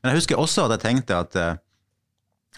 Men 0.00 0.14
jeg 0.14 0.22
husker 0.22 0.40
også 0.40 0.64
at 0.64 0.78
jeg 0.78 0.84
tenkte 0.84 1.18
at 1.20 1.36
eh, 1.36 1.58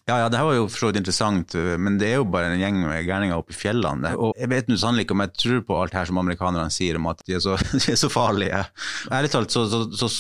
ja, 0.07 0.17
ja, 0.19 0.29
det 0.31 0.39
her 0.39 0.47
var 0.49 0.57
jo 0.57 0.67
for 0.67 0.81
så 0.81 0.89
vidt 0.91 0.99
interessant, 0.99 1.55
eh, 1.59 1.75
men 1.79 1.97
det 1.99 2.09
er 2.09 2.21
jo 2.21 2.27
bare 2.31 2.51
en 2.51 2.61
gjeng 2.61 2.81
med 2.83 3.07
gærninger 3.07 3.39
oppe 3.39 3.55
i 3.55 3.59
fjellene. 3.59 4.15
Og 4.19 4.35
jeg 4.39 4.51
vet 4.51 4.71
nå 4.71 4.79
sannelig 4.79 5.07
ikke 5.07 5.17
om 5.17 5.25
jeg 5.25 5.35
tror 5.43 5.63
på 5.67 5.79
alt 5.79 5.97
her 5.99 6.11
som 6.11 6.21
amerikanerne 6.23 6.75
sier 6.75 6.99
om 6.99 7.07
at 7.11 7.23
de 7.27 7.37
er 7.39 7.43
så, 7.43 7.57
de 7.83 7.95
er 7.95 7.99
så 7.99 8.11
farlige. 8.13 8.63
Ærlig 9.11 9.33
talt 9.35 9.55
så, 9.55 9.67
så, 9.71 9.85
så, 9.91 10.11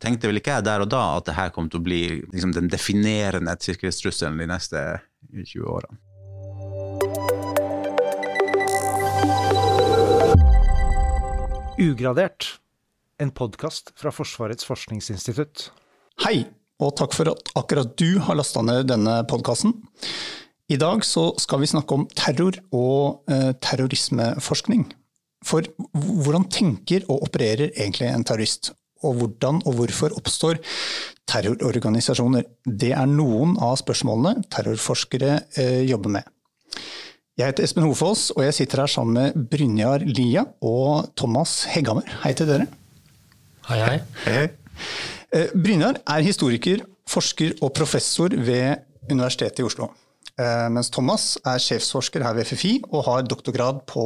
tenkte 0.00 0.28
vel 0.28 0.36
ikke 0.36 0.58
jeg 0.58 0.66
der 0.66 0.84
og 0.84 0.90
da 0.92 1.00
at 1.16 1.24
det 1.24 1.38
her 1.38 1.52
kom 1.54 1.70
til 1.72 1.80
å 1.80 1.84
bli 1.86 2.02
liksom, 2.20 2.52
den 2.52 2.68
definerende 2.68 3.54
sikkerhetstrusselen 3.64 4.36
de 4.40 4.48
neste 4.50 4.84
20 5.32 5.64
årene. 5.72 5.96
Ugradert, 11.80 12.58
en 13.16 13.32
podkast 13.32 13.94
fra 13.96 14.12
Forsvarets 14.12 14.68
forskningsinstitutt. 14.68 15.70
Hei! 16.20 16.59
Og 16.80 16.96
takk 16.98 17.14
for 17.16 17.30
at 17.32 17.52
akkurat 17.58 17.92
du 18.00 18.18
har 18.24 18.38
lasta 18.38 18.62
ned 18.64 18.88
denne 18.90 19.20
podkasten. 19.30 19.76
I 20.70 20.78
dag 20.78 21.04
så 21.04 21.30
skal 21.42 21.62
vi 21.62 21.70
snakke 21.70 21.96
om 21.96 22.06
terror 22.14 22.56
og 22.76 23.30
eh, 23.30 23.52
terrorismeforskning. 23.58 24.86
For 25.46 25.66
hvordan 25.96 26.46
tenker 26.52 27.06
og 27.08 27.24
opererer 27.26 27.72
egentlig 27.72 28.10
en 28.10 28.26
terrorist? 28.26 28.72
Og 29.04 29.16
hvordan 29.16 29.62
og 29.64 29.78
hvorfor 29.78 30.14
oppstår 30.18 30.60
terrororganisasjoner? 31.30 32.44
Det 32.64 32.92
er 32.92 33.08
noen 33.08 33.56
av 33.58 33.78
spørsmålene 33.80 34.44
terrorforskere 34.52 35.40
eh, 35.58 35.80
jobber 35.88 36.20
med. 36.20 36.28
Jeg 37.40 37.54
heter 37.54 37.64
Espen 37.64 37.86
Hofoss, 37.88 38.28
og 38.36 38.44
jeg 38.44 38.56
sitter 38.58 38.82
her 38.82 38.90
sammen 38.92 39.16
med 39.16 39.48
Brynjar 39.50 40.04
Lia 40.04 40.44
og 40.60 41.08
Thomas 41.16 41.62
Hegghammer. 41.72 42.04
Hei 42.20 42.34
til 42.36 42.50
dere. 42.50 42.68
Hei, 43.70 43.80
hei. 43.80 43.96
hei. 44.26 44.42
Eh, 44.44 45.19
Brynjar 45.30 46.00
er 46.10 46.26
historiker, 46.26 46.82
forsker 47.10 47.54
og 47.62 47.70
professor 47.76 48.34
ved 48.34 48.82
Universitetet 49.10 49.62
i 49.62 49.66
Oslo. 49.66 49.90
Eh, 50.40 50.66
mens 50.72 50.90
Thomas 50.92 51.34
er 51.46 51.60
sjefsforsker 51.62 52.24
her 52.24 52.34
ved 52.36 52.48
FFI 52.48 52.72
og 52.90 53.04
har 53.06 53.26
doktorgrad 53.28 53.82
på 53.90 54.04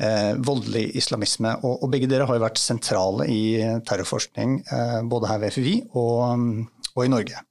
eh, 0.00 0.34
voldelig 0.44 0.90
islamisme. 0.98 1.56
Og, 1.64 1.88
begge 1.90 2.10
dere 2.10 2.28
har 2.28 2.38
jo 2.38 2.44
vært 2.44 2.62
sentrale 2.62 3.28
i 3.32 3.42
terrorforskning 3.88 4.60
både 5.10 5.30
her 5.30 5.42
ved 5.42 5.54
FFI 5.56 5.76
og 5.98 7.04
i 7.04 7.12
Norge. 7.12 7.44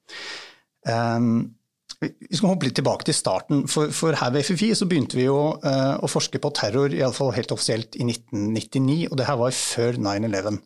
Um, 0.87 1.56
vi 1.97 2.37
skal 2.37 2.51
hoppe 2.51 2.67
litt 2.67 2.75
tilbake 2.77 3.07
til 3.07 3.15
starten. 3.17 3.63
For, 3.71 3.89
for 3.95 4.13
her 4.19 4.29
ved 4.35 4.45
FFI 4.45 4.69
så 4.77 4.85
begynte 4.89 5.17
vi 5.17 5.25
jo 5.25 5.37
uh, 5.63 5.95
å 5.97 6.09
forske 6.11 6.37
på 6.41 6.51
terror, 6.53 6.93
iallfall 6.93 7.31
helt 7.33 7.53
offisielt, 7.55 7.97
i 7.97 8.05
1999. 8.05 9.07
Og 9.09 9.17
det 9.17 9.25
her 9.25 9.39
var 9.39 9.55
før 9.57 9.97
9-11. 10.05 10.59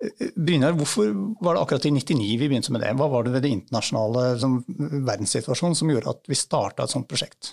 Uh, 0.00 0.24
Brynjar, 0.40 0.78
hvorfor 0.80 1.12
var 1.44 1.58
det 1.58 1.66
akkurat 1.66 1.84
i 1.90 1.92
1999 1.92 2.40
vi 2.40 2.48
begynte 2.48 2.72
med 2.72 2.84
det? 2.86 2.94
Hva 2.96 3.10
var 3.12 3.28
det 3.28 3.34
ved 3.36 3.44
det 3.44 3.52
internasjonale 3.58 4.24
som, 4.40 4.56
verdenssituasjonen 4.80 5.76
som 5.76 5.92
gjorde 5.92 6.16
at 6.16 6.32
vi 6.32 6.40
starta 6.40 6.88
et 6.88 6.96
sånt 6.96 7.10
prosjekt? 7.12 7.52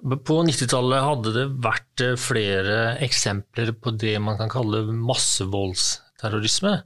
På 0.00 0.38
90-tallet 0.46 1.04
hadde 1.04 1.34
det 1.34 1.46
vært 1.66 2.06
eh, 2.06 2.16
flere 2.16 2.76
eksempler 3.04 3.74
på 3.76 3.92
det 4.00 4.14
man 4.22 4.38
kan 4.38 4.48
kalle 4.48 4.86
massevoldsterrorisme, 4.94 6.78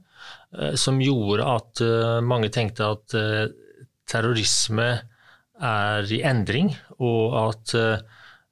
som 0.79 0.99
gjorde 1.03 1.45
at 1.47 1.81
mange 2.23 2.47
tenkte 2.53 2.85
at 2.87 3.15
terrorisme 4.07 4.85
er 5.61 6.11
i 6.11 6.21
endring, 6.25 6.73
og 6.99 7.35
at 7.39 7.75
eh, 7.77 8.03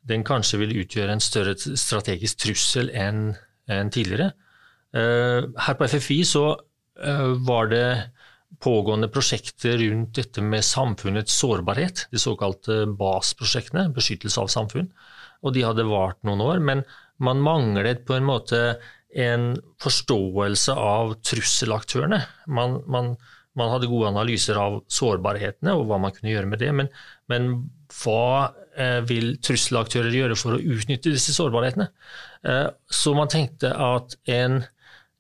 den 0.08 0.24
kanskje 0.28 0.60
vil 0.64 0.76
utgjøre 0.84 1.16
en 1.16 1.24
større 1.24 1.56
strategisk 1.58 2.44
trussel 2.44 2.92
enn 2.92 3.34
tidligere. 3.68 4.34
Eh, 4.94 5.48
her 5.66 5.78
på 5.80 5.88
FFI 5.90 6.20
så 6.28 6.46
eh, 6.54 7.30
var 7.48 7.72
det 7.72 7.88
pågående 8.64 9.10
prosjekter 9.12 9.80
rundt 9.82 10.16
dette 10.20 10.44
med 10.46 10.64
samfunnets 10.66 11.36
sårbarhet, 11.40 12.06
de 12.12 12.22
såkalte 12.22 12.84
BAS-prosjektene, 13.00 13.90
beskyttelse 13.96 14.44
av 14.44 14.52
samfunn. 14.54 14.92
Og 15.44 15.56
de 15.56 15.66
hadde 15.66 15.88
vart 15.90 16.22
noen 16.24 16.44
år, 16.44 16.62
men 16.64 16.84
man 17.24 17.42
manglet 17.44 18.06
på 18.08 18.16
en 18.16 18.28
måte 18.28 18.62
en 19.14 19.54
forståelse 19.84 20.74
av 20.80 21.18
trusselaktørene. 21.26 22.22
Man, 22.48 22.80
man, 22.90 23.14
man 23.60 23.70
hadde 23.70 23.90
gode 23.92 24.10
analyser 24.10 24.58
av 24.60 24.80
sårbarhetene 24.92 25.76
og 25.78 25.88
hva 25.90 26.00
man 26.02 26.14
kunne 26.16 26.32
gjøre 26.34 26.50
med 26.50 26.62
det, 26.64 26.72
men, 26.76 26.90
men 27.32 27.50
hva 28.02 28.54
eh, 28.74 29.00
vil 29.06 29.36
trusselaktører 29.44 30.14
gjøre 30.16 30.38
for 30.40 30.58
å 30.58 30.62
utnytte 30.62 31.14
disse 31.14 31.36
sårbarhetene? 31.36 31.90
Eh, 32.50 32.66
så 32.90 33.14
man 33.18 33.30
tenkte 33.32 33.74
at 33.78 34.18
en, 34.34 34.64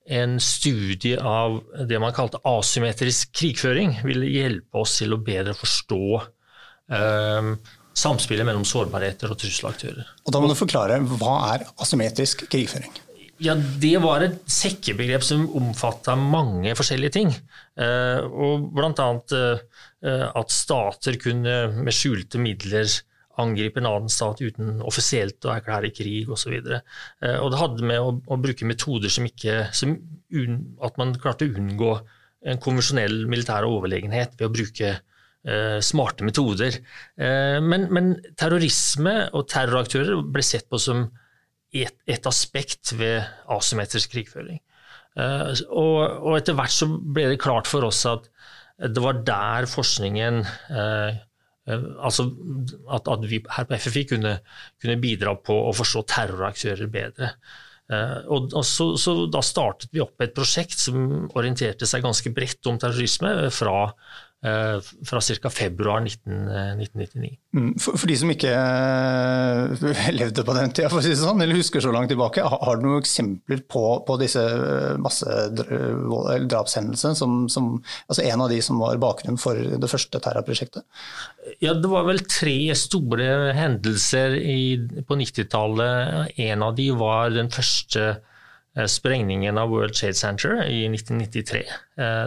en, 0.09 0.35
studie 0.41 1.19
av 1.19 1.61
det 1.89 2.01
man 2.01 2.15
kalte 2.15 2.41
asymmetrisk 2.49 3.35
krigføring 3.37 3.99
ville 4.07 4.33
hjelpe 4.33 4.81
oss 4.81 4.97
til 5.01 5.13
å 5.13 5.21
bedre 5.21 5.53
forstå 5.57 6.03
eh, 6.17 7.53
samspillet 7.93 8.49
mellom 8.49 8.65
sårbarheter 8.65 9.29
og 9.29 9.37
trusselaktører. 9.41 10.09
Og 10.25 10.33
Da 10.33 10.41
må 10.41 10.49
du 10.49 10.57
forklare, 10.57 10.97
Hva 11.21 11.37
er 11.53 11.67
asymmetrisk 11.77 12.47
krigføring? 12.49 12.93
Ja, 13.43 13.55
Det 13.55 13.97
var 13.99 14.23
et 14.23 14.43
sekkebegrep 14.47 15.23
som 15.25 15.49
omfatta 15.57 16.15
mange 16.15 16.71
forskjellige 16.79 17.15
ting. 17.17 17.33
Eh, 17.75 18.21
og 18.23 18.69
bl.a. 18.75 19.07
Eh, 19.35 20.27
at 20.29 20.53
stater 20.53 21.17
kunne 21.19 21.55
med 21.75 21.95
skjulte 21.95 22.39
midler 22.39 22.87
angripe 23.41 23.81
en 23.81 23.89
annen 23.89 24.11
stat 24.11 24.41
uten 24.43 24.77
offisielt 24.85 25.43
å 25.47 25.53
erklære 25.55 25.91
krig 25.95 26.29
osv. 26.31 26.53
Og, 26.59 26.75
eh, 27.25 27.39
og 27.39 27.49
det 27.51 27.61
hadde 27.61 27.87
med 27.89 27.99
å, 28.01 28.13
å 28.15 28.37
bruke 28.39 28.67
metoder 28.69 29.11
som 29.11 29.27
ikke 29.27 29.65
som 29.75 29.97
un, 30.33 30.61
At 30.81 30.95
man 30.97 31.15
klarte 31.21 31.45
å 31.45 31.55
unngå 31.59 31.97
en 32.49 32.61
konvensjonell 32.63 33.25
militær 33.29 33.67
overlegenhet 33.67 34.37
ved 34.39 34.47
å 34.47 34.53
bruke 34.53 34.93
eh, 34.93 35.79
smarte 35.83 36.25
metoder. 36.27 36.79
Eh, 37.17 37.59
men, 37.63 37.89
men 37.93 38.15
terrorisme 38.39 39.17
og 39.33 39.47
terroraktører 39.51 40.23
ble 40.31 40.45
sett 40.45 40.69
på 40.71 40.79
som 40.81 41.05
et, 41.73 41.95
et 42.09 42.29
aspekt 42.29 42.93
ved 42.99 43.23
asymmetrisk 43.51 44.13
krigføring. 44.13 44.61
Uh, 45.13 45.51
og, 45.69 45.97
og, 46.23 46.31
etter 46.39 46.57
hvert 46.57 46.73
så 46.73 46.87
ble 46.89 47.27
det 47.33 47.41
klart 47.41 47.69
for 47.69 47.85
oss 47.85 48.01
at 48.09 48.25
det 48.89 49.01
var 49.03 49.19
der 49.21 49.67
forskningen 49.69 50.39
uh, 50.73 51.11
uh, 51.69 51.83
Altså 52.01 52.25
at, 52.89 53.05
at, 53.07 53.27
vi 53.29 53.37
her 53.55 53.67
på 53.69 53.77
FFI 53.77 54.03
kunne, 54.09 54.33
kunne, 54.81 54.97
bidra 55.01 55.35
på 55.37 55.53
å 55.69 55.75
forstå 55.77 56.01
terroraktører 56.09 56.89
bedre. 56.91 57.29
Og, 57.93 58.47
og 58.55 58.63
så, 58.65 58.85
så, 58.97 59.13
da 59.29 59.41
startet 59.43 59.91
vi 59.93 60.01
opp 60.01 60.21
et 60.23 60.31
prosjekt 60.33 60.79
som 60.79 61.27
orienterte 61.35 61.85
seg 61.85 62.01
ganske 62.01 62.31
bredt 62.33 62.69
om 62.71 62.79
terrorisme 62.81 63.51
fra 63.53 63.75
Eh, 63.93 64.32
fra 64.43 65.21
ca. 65.21 65.49
februar 65.49 66.01
19, 66.01 66.33
1999. 66.83 67.31
Eh, 67.31 67.59
mm, 67.59 67.79
for, 67.79 67.95
for, 67.95 68.07
de 68.11 68.17
som 68.19 68.27
ikke 68.33 68.51
eh, 68.51 70.11
levde 70.19 70.43
på 70.43 70.55
den 70.57 70.73
tida, 70.75 70.89
for 70.91 70.99
å 70.99 71.03
si 71.05 71.13
det 71.13 71.19
sånn, 71.21 71.39
eller 71.43 71.55
husker 71.55 71.79
så 71.83 71.91
langt 71.95 72.09
tilbake, 72.11 72.43
har 72.43 72.75
du 72.75 72.83
noen 72.83 72.99
eksempler 72.99 73.59
på, 73.71 74.03
på 74.03 74.13
disse 74.19 74.43
massedrapshendelsene? 74.99 77.15
Som, 77.15 77.47
som, 77.51 77.83
altså 78.11 78.21
en 78.27 78.41
av 78.43 78.49
de 78.51 78.59
som 78.65 78.79
var 78.83 78.99
bakgrunnen 78.99 79.39
for 79.39 79.55
det 79.55 79.91
første 79.91 80.19
terrorprosjektet? 80.19 80.83
Ja, 81.63 81.71
det 81.71 81.89
var 81.91 82.03
vel 82.09 82.19
tre 82.27 82.75
store 82.75 83.53
hendelser 83.55 84.35
i, 84.35 84.75
på 85.07 85.15
90-tallet. 85.23 86.35
En 86.51 86.59
av 86.67 86.75
de 86.75 86.91
var 86.99 87.31
den 87.31 87.47
første 87.53 88.17
sprengningen 88.89 89.53
av 89.61 89.69
World 89.69 89.93
Trade 89.93 90.17
Center 90.17 90.63
i 90.65 90.89
1993. 90.89 91.61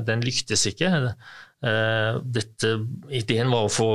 Den 0.06 0.22
lyktes 0.22 0.62
ikke. 0.70 1.10
Uh, 1.64 2.20
dette, 2.20 2.68
ideen 3.16 3.48
var 3.48 3.64
å 3.64 3.72
få 3.72 3.88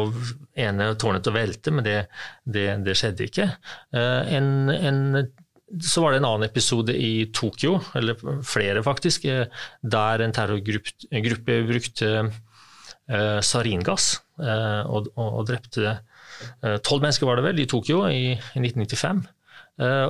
ene 0.58 0.88
tårnet 1.00 1.22
til 1.22 1.32
å 1.32 1.36
velte, 1.36 1.74
men 1.76 1.86
det, 1.86 1.98
det, 2.44 2.66
det 2.88 2.96
skjedde 2.98 3.28
ikke. 3.28 3.46
Uh, 3.94 4.26
en, 4.34 4.48
en, 4.74 5.02
så 5.78 6.02
var 6.02 6.12
det 6.12 6.22
en 6.24 6.30
annen 6.32 6.48
episode 6.48 6.96
i 6.98 7.28
Tokyo, 7.38 7.78
eller 7.98 8.18
flere 8.48 8.82
faktisk, 8.86 9.28
uh, 9.30 9.46
der 9.86 10.26
en 10.26 10.34
terrorgruppe 10.36 11.60
brukte 11.70 12.32
saringass 13.44 14.22
og, 14.38 15.08
og, 15.18 15.26
og, 15.26 15.42
drepte 15.50 15.98
tolv 16.86 17.02
mennesker, 17.04 17.26
var 17.28 17.42
det 17.42 17.44
vel, 17.44 17.58
i 17.60 17.66
Tokyo 17.68 18.06
i, 18.08 18.30
i 18.32 18.62
1995. 18.62 19.20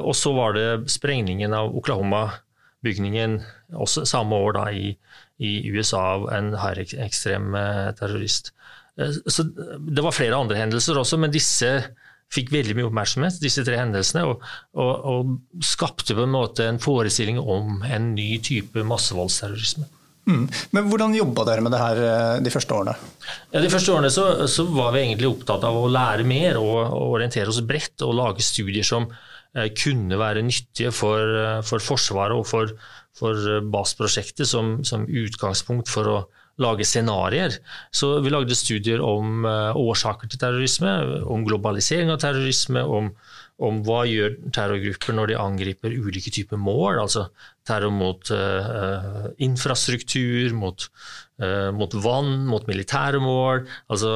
og 0.04 0.12
så 0.20 0.34
var 0.36 0.54
det 0.54 0.92
sprengningen 0.92 1.56
av 1.56 1.72
Oklahoma-bygningen 1.80 3.40
samme 3.88 4.38
år 4.44 4.54
da 4.60 4.68
i 4.76 4.92
i 5.42 5.54
USA 5.74 6.02
av 6.16 6.28
en 6.36 6.54
høyreekstrem 6.62 7.56
eh, 7.58 7.90
terrorist. 7.98 8.52
Eh, 9.00 9.18
så 9.26 9.46
det 9.46 10.06
var 10.06 10.16
flere 10.16 10.38
andre 10.38 10.60
hendelser 10.62 11.00
også, 11.02 11.20
men 11.22 11.34
disse 11.34 11.72
fikk 12.32 12.54
veldig 12.54 12.78
mye 12.78 12.88
oppmerksomhet, 12.88 13.42
disse 13.44 13.64
tre 13.68 13.80
hendelsene, 13.80 14.24
og, 14.30 14.44
og, 14.80 14.92
og 15.12 15.64
skapte 15.68 16.16
på 16.16 16.24
en 16.24 16.32
måte 16.32 16.68
en 16.70 16.80
forestilling 16.80 17.42
om 17.42 17.82
en 17.84 18.14
ny 18.16 18.38
type 18.46 18.86
massevoldsterrorisme. 18.88 19.90
Mm. 20.30 20.46
Men 20.78 20.86
Hvordan 20.88 21.16
jobba 21.18 21.44
dere 21.50 21.64
med 21.66 21.74
det 21.74 21.82
her 21.82 22.00
eh, 22.06 22.38
de 22.46 22.54
første 22.54 22.78
årene? 22.78 22.94
Ja, 23.52 23.60
de 23.64 23.72
første 23.74 23.92
årene 23.92 24.12
så, 24.14 24.28
så, 24.52 24.68
var 24.70 24.94
vi 24.94 25.02
egentlig 25.02 25.32
opptatt 25.32 25.66
av 25.68 25.76
å 25.76 25.90
lære 25.92 26.28
mer 26.30 26.60
og, 26.62 26.78
og 26.86 27.18
orientere 27.18 27.50
oss 27.52 27.60
bredt 27.66 28.06
og 28.06 28.16
lage 28.20 28.46
studier 28.46 28.86
som 28.86 29.10
eh, 29.10 29.31
kunne 29.76 30.20
være 30.20 30.46
nyttige 30.48 30.94
for, 30.96 31.62
for 31.68 31.84
Forsvaret 31.84 32.38
og 32.38 32.46
for, 32.48 32.72
for 33.18 33.62
BAS-prosjektet 33.74 34.48
som, 34.48 34.78
som, 34.88 35.04
utgangspunkt 35.04 35.92
for 35.92 36.08
å, 36.08 36.22
lage 36.62 36.86
scenarioer. 36.86 37.56
Så 37.96 38.20
vi 38.22 38.30
lagde 38.30 38.58
studier 38.58 39.02
om 39.02 39.46
årsaker 39.48 40.30
til 40.30 40.42
terrorisme, 40.42 40.92
om 41.26 41.46
globalisering 41.48 42.12
av 42.14 42.20
terrorisme, 42.22 42.84
om, 42.84 43.08
om, 43.62 43.80
hva 43.86 44.04
gjør 44.10 44.38
terrorgrupper 44.54 45.18
når 45.18 45.32
de 45.32 45.40
angriper 45.42 45.96
ulike 45.96 46.34
typer 46.34 46.62
mål, 46.62 47.02
altså 47.04 47.28
terror 47.68 47.94
mot 47.94 48.32
uh, 48.34 49.32
infrastruktur, 49.42 50.54
mot, 50.58 50.88
mot, 51.74 51.96
vann, 52.04 52.46
mot 52.46 52.68
militære 52.70 53.22
mål, 53.24 53.64
altså, 53.90 54.12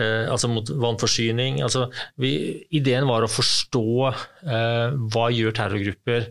altså 0.00 0.48
mot 0.48 0.70
vannforsyning. 0.82 1.60
Altså, 1.66 1.86
vi, 2.20 2.32
ideen 2.72 3.08
var 3.10 3.26
å 3.26 3.30
forstå 3.30 3.86
hva 5.12 5.26
gjør 5.34 5.56
terrorgrupper 5.58 6.30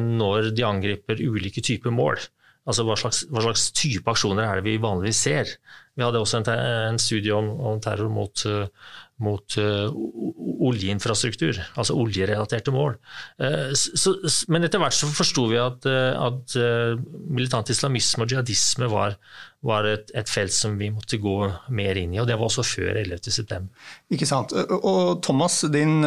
når 0.00 0.54
de 0.56 0.64
angriper 0.64 1.20
ulike 1.20 1.60
typer 1.64 1.92
mål. 1.92 2.22
Altså 2.68 2.84
hva 2.84 2.96
slags, 2.98 3.22
hva 3.32 3.42
slags, 3.44 3.70
type 3.76 4.12
aksjoner 4.12 4.44
er 4.44 4.58
det 4.60 4.68
vi 4.68 4.80
vanligvis 4.82 5.22
ser? 5.24 5.54
Vi 5.96 6.04
hadde 6.04 6.20
også 6.20 6.40
en, 6.40 6.50
en 6.92 7.00
studie 7.00 7.32
om, 7.34 7.48
om, 7.56 7.80
terror 7.82 8.10
mot, 8.12 8.44
mot 9.24 9.56
uh, 9.60 9.90
oljeinfrastruktur, 10.60 11.58
altså 11.78 11.96
oljerelaterte 11.98 12.72
mål. 12.74 12.96
Uh, 13.40 13.70
så, 13.74 14.14
men 14.52 14.66
etter 14.66 14.82
hvert 14.82 14.96
så 14.96 15.10
forsto 15.14 15.46
vi 15.50 15.60
at, 15.60 15.86
uh, 15.88 16.16
at 16.30 16.56
militant 17.30 17.70
islamisme 17.72 18.26
og 18.26 18.34
jihadisme 18.34 18.88
var, 18.90 19.16
var 19.66 19.86
et, 19.88 20.10
et, 20.16 20.28
felt 20.30 20.54
som 20.56 20.78
vi 20.80 20.88
måtte 20.92 21.20
gå 21.20 21.36
mer 21.76 21.98
inn 22.00 22.14
i, 22.14 22.20
og 22.22 22.28
det 22.28 22.38
var 22.40 22.48
også 22.48 22.64
før 22.64 23.00
11.9. 23.02 23.60
Ikke 24.16 24.28
sant. 24.28 24.54
Og 24.80 25.20
Thomas, 25.24 25.60
din, 25.72 26.00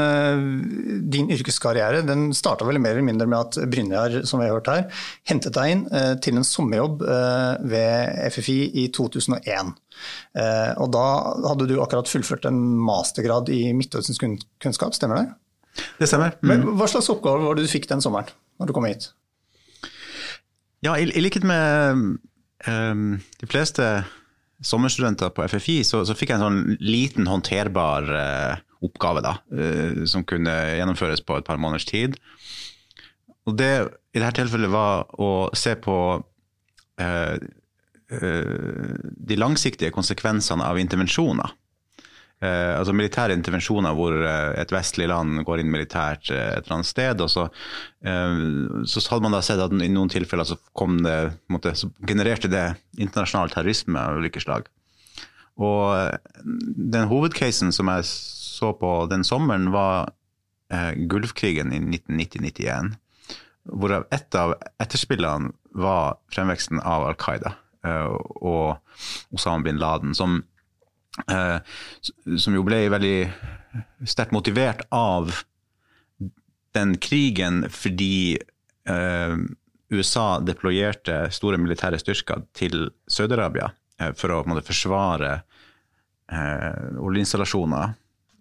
din 1.14 1.30
yrkeskarriere 1.34 2.02
den 2.08 2.32
starta 2.34 2.66
vel 2.66 2.82
mer 2.82 2.98
eller 2.98 3.06
mindre 3.06 3.30
med 3.30 3.40
at 3.40 3.70
Brynjar, 3.70 4.20
som 4.26 4.42
vi 4.42 4.50
har 4.50 4.58
hørt 4.58 4.72
her, 4.74 5.06
hentet 5.30 5.54
deg 5.54 5.76
inn 5.76 5.86
til 6.26 6.42
en 6.42 6.48
sommerjobb 6.48 7.06
ved 7.70 8.34
FFI 8.34 8.60
i 8.84 8.90
2001. 8.96 9.76
Og 10.34 10.88
da 10.94 11.04
hadde 11.46 11.68
du 11.70 11.76
akkurat 11.84 12.10
fullført 12.10 12.48
en 12.50 12.58
mastergrad 12.88 13.52
i 13.54 13.68
Midtøstens 13.78 14.20
kunnskap, 14.20 14.96
stemmer 14.98 15.20
det? 15.22 15.28
Det 16.00 16.10
stemmer. 16.10 16.36
Mm. 16.44 16.74
Hva 16.78 16.88
slags 16.90 17.10
oppgave 17.14 17.46
var 17.46 17.58
det 17.58 17.66
du 17.66 17.72
fikk 17.72 17.88
den 17.90 18.02
sommeren, 18.04 18.30
når 18.62 18.70
du 18.70 18.76
kom 18.76 18.88
hit? 18.88 19.10
Ja, 20.84 20.98
i, 21.00 21.08
i 21.08 21.24
likhet 21.24 21.46
med 21.48 22.20
um, 22.68 23.08
de 23.40 23.50
fleste 23.50 23.88
sommerstudenter 24.64 25.32
på 25.36 25.46
FFI, 25.48 25.82
så, 25.88 26.04
så, 26.08 26.16
fikk 26.16 26.34
jeg 26.34 26.40
en 26.40 26.46
sånn 26.46 26.78
liten 26.84 27.28
håndterbar 27.28 28.10
uh, 28.12 28.62
oppgave 28.84 29.24
da, 29.24 29.38
uh, 29.56 30.04
som 30.10 30.26
kunne 30.28 30.54
gjennomføres 30.78 31.24
på 31.26 31.40
et 31.40 31.48
par 31.48 31.60
måneders 31.62 31.88
tid. 31.90 32.20
Og 33.48 33.58
det 33.60 33.74
i 34.14 34.22
dette 34.22 34.38
tilfellet 34.40 34.72
var 34.72 35.08
å 35.20 35.50
se 35.58 35.76
på 35.80 35.98
uh, 36.20 37.36
de 38.22 39.38
langsiktige 39.40 39.94
konsekvensene 39.96 40.66
av 40.66 40.80
intervensjoner. 40.82 41.54
Eh, 42.44 42.74
altså 42.76 42.92
militære 42.96 43.36
intervensjoner 43.38 43.96
hvor 43.96 44.16
eh, 44.18 44.54
et 44.60 44.72
vestlig 44.74 45.06
land 45.08 45.44
går 45.48 45.62
inn 45.62 45.72
militært 45.72 46.32
eh, 46.34 46.50
et 46.58 46.66
eller 46.66 46.80
annet 46.80 46.90
sted. 46.90 47.22
og 47.24 47.32
Så, 47.32 47.46
eh, 48.04 48.40
så 48.90 49.04
hadde 49.08 49.24
man 49.24 49.36
da 49.38 49.44
sett 49.46 49.62
at 49.64 49.76
i 49.78 49.92
noen 49.92 50.12
tilfeller 50.12 50.48
så, 50.48 50.58
det, 51.06 51.20
måtte, 51.54 51.76
så 51.80 51.92
genererte 52.04 52.52
det 52.52 52.66
internasjonal 52.98 53.54
terrorisme 53.54 54.02
av 54.02 54.20
ulike 54.20 54.44
slag. 54.44 54.68
Og 55.62 55.94
eh, 55.96 56.44
den 56.98 57.08
hovedcasen 57.12 57.72
som 57.76 57.92
jeg 57.94 58.10
så 58.10 58.74
på 58.80 58.92
den 59.12 59.24
sommeren, 59.28 59.72
var 59.72 60.12
eh, 60.74 60.92
Gulfkrigen 61.08 61.72
i 61.72 61.80
1990-91. 61.80 62.98
Hvorav 63.72 64.10
et 64.12 64.36
av 64.36 64.58
etterspillene 64.84 65.54
var 65.80 66.18
fremveksten 66.34 66.84
av 66.84 67.08
Al 67.08 67.16
Qaida 67.16 67.56
og 67.84 69.36
Osama 69.36 69.66
bin 69.66 69.80
Laden. 69.82 70.14
som 70.16 70.42
Eh, 71.30 71.58
som 72.38 72.56
jo 72.58 72.64
ble 72.66 72.88
veldig 72.90 73.18
sterkt 74.10 74.34
motivert 74.34 74.82
av 74.90 75.30
den 76.74 76.96
krigen 76.98 77.68
fordi 77.70 78.40
eh, 78.90 79.36
USA 79.94 80.28
deployerte 80.42 81.28
store 81.34 81.60
militære 81.62 82.00
styrker 82.02 82.48
til 82.58 82.88
Saudi-Arabia 83.06 83.70
eh, 84.02 84.16
for 84.18 84.34
å 84.34 84.42
måte, 84.50 84.66
forsvare 84.66 85.36
eh, 86.34 86.98
oljeinstallasjoner 86.98 87.94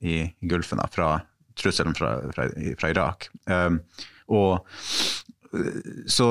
i 0.09 0.25
Gulfen 0.49 0.81
fra 0.95 1.19
trusselen 1.61 1.93
fra, 1.93 2.15
fra, 2.33 2.49
fra 2.81 2.95
Irak. 2.95 3.29
Eh, 3.53 3.69
og 4.33 4.65
så 6.09 6.29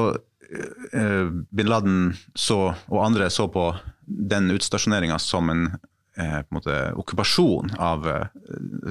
bin 0.51 1.69
Laden 1.69 2.11
så, 2.35 2.73
og 2.91 3.05
andre 3.05 3.29
så 3.31 3.45
på 3.51 3.69
den 4.05 4.49
utstasjoneringa 4.51 5.15
som 5.23 5.49
en 5.53 5.69
Eh, 6.17 6.41
på 6.41 6.69
en 6.69 6.95
okkupasjon 6.99 7.69
av 7.79 8.07
eh, 8.07 8.25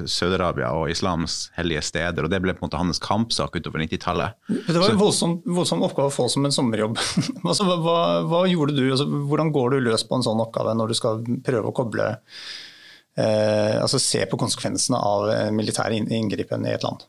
Saudi-Arabia 0.09 0.71
og 0.73 0.89
islams 0.89 1.51
hellige 1.53 1.83
steder. 1.85 2.25
og 2.25 2.31
Det 2.33 2.39
ble 2.41 2.55
på 2.57 2.63
en 2.63 2.65
måte 2.65 2.79
hans 2.81 2.99
kampsak 3.03 3.59
utover 3.59 3.83
90-tallet. 3.83 4.39
Det 4.49 4.73
var 4.73 4.89
en 4.89 4.97
voldsom, 4.97 5.35
voldsom, 5.45 5.83
oppgave 5.85 6.09
å 6.09 6.15
få 6.15 6.25
som 6.33 6.47
en 6.49 6.55
sommerjobb. 6.55 6.97
altså, 7.51 7.67
hva, 7.69 7.99
hva, 8.25 8.41
gjorde 8.49 8.73
du? 8.73 8.87
Altså, 8.87 9.05
hvordan 9.05 9.53
går 9.53 9.75
du 9.75 9.85
løs 9.85 10.07
på 10.09 10.17
en 10.17 10.25
sånn 10.25 10.41
oppgave 10.41 10.73
når 10.79 10.89
du 10.89 10.97
skal 10.97 11.21
prøve 11.45 11.69
å 11.69 11.75
koble 11.77 12.09
eh, 12.09 13.77
altså 13.77 14.01
Se 14.01 14.25
på 14.25 14.41
konsekvensene 14.41 14.97
av 14.97 15.29
militær 15.53 15.93
inngripen 15.93 16.65
i 16.65 16.73
et 16.73 16.87
land? 16.87 17.05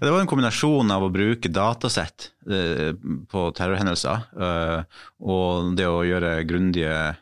Det 0.00 0.10
var 0.10 0.20
en 0.20 0.30
kombinasjon 0.30 0.90
av 0.94 1.06
å 1.06 1.12
bruke 1.12 1.50
datasett 1.52 2.30
eh, 2.50 2.92
på 3.30 3.46
terrorhendelser 3.56 4.26
eh, 4.36 4.80
og 5.24 5.74
det 5.78 5.88
å 5.90 6.04
gjøre 6.06 6.36
grundige 6.48 7.14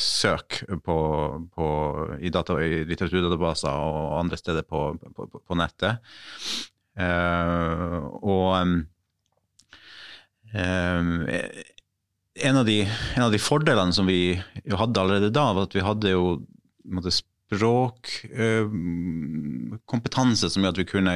søk 0.00 0.62
på, 0.84 0.98
på, 1.54 1.66
i, 2.20 2.30
data, 2.32 2.56
i, 2.64 2.84
litteraturdatabaser 2.88 3.70
og 3.70 4.18
andre 4.22 4.38
steder 4.40 4.64
på, 4.64 4.94
på, 5.16 5.28
på 5.36 5.58
nettet. 5.60 6.00
Og 8.20 8.56
en, 12.40 12.56
av 12.56 12.64
de, 12.64 12.88
en, 13.16 13.22
av 13.22 13.32
de, 13.32 13.38
fordelene 13.38 13.92
som 13.94 14.06
vi 14.08 14.42
hadde 14.64 15.00
allerede 15.00 15.30
da, 15.34 15.52
var 15.54 15.62
at 15.68 15.74
vi 15.76 15.80
hadde 15.84 16.10
jo 16.14 16.40
språkkompetanse 17.50 20.46
uh, 20.46 20.50
som 20.50 20.62
gjorde 20.62 20.74
at 20.76 20.82
vi 20.82 20.92
kunne 20.92 21.14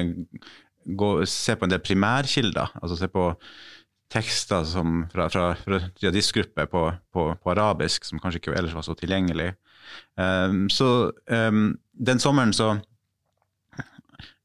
gå, 0.84 1.10
se 1.26 1.56
på 1.56 1.66
en 1.66 1.72
del 1.72 1.82
primærkilder. 1.84 2.74
altså 2.82 2.96
se 2.96 3.08
på 3.08 3.32
tekster 4.14 4.64
som, 4.68 5.04
fra, 5.12 5.28
fra, 5.32 5.44
fra 5.58 5.80
jihadistgrupper 6.00 6.68
på, 6.70 6.84
på, 7.12 7.28
på, 7.42 7.50
arabisk, 7.50 8.04
som 8.04 8.20
kanskje 8.22 8.42
ikke 8.42 8.56
ellers 8.58 8.76
var 8.76 8.86
så 8.86 8.94
tilgjengelig. 8.98 9.54
Um, 10.18 10.68
så 10.70 11.10
um, 11.30 11.74
den 11.92 12.20
sommeren 12.22 12.52
så, 12.52 12.76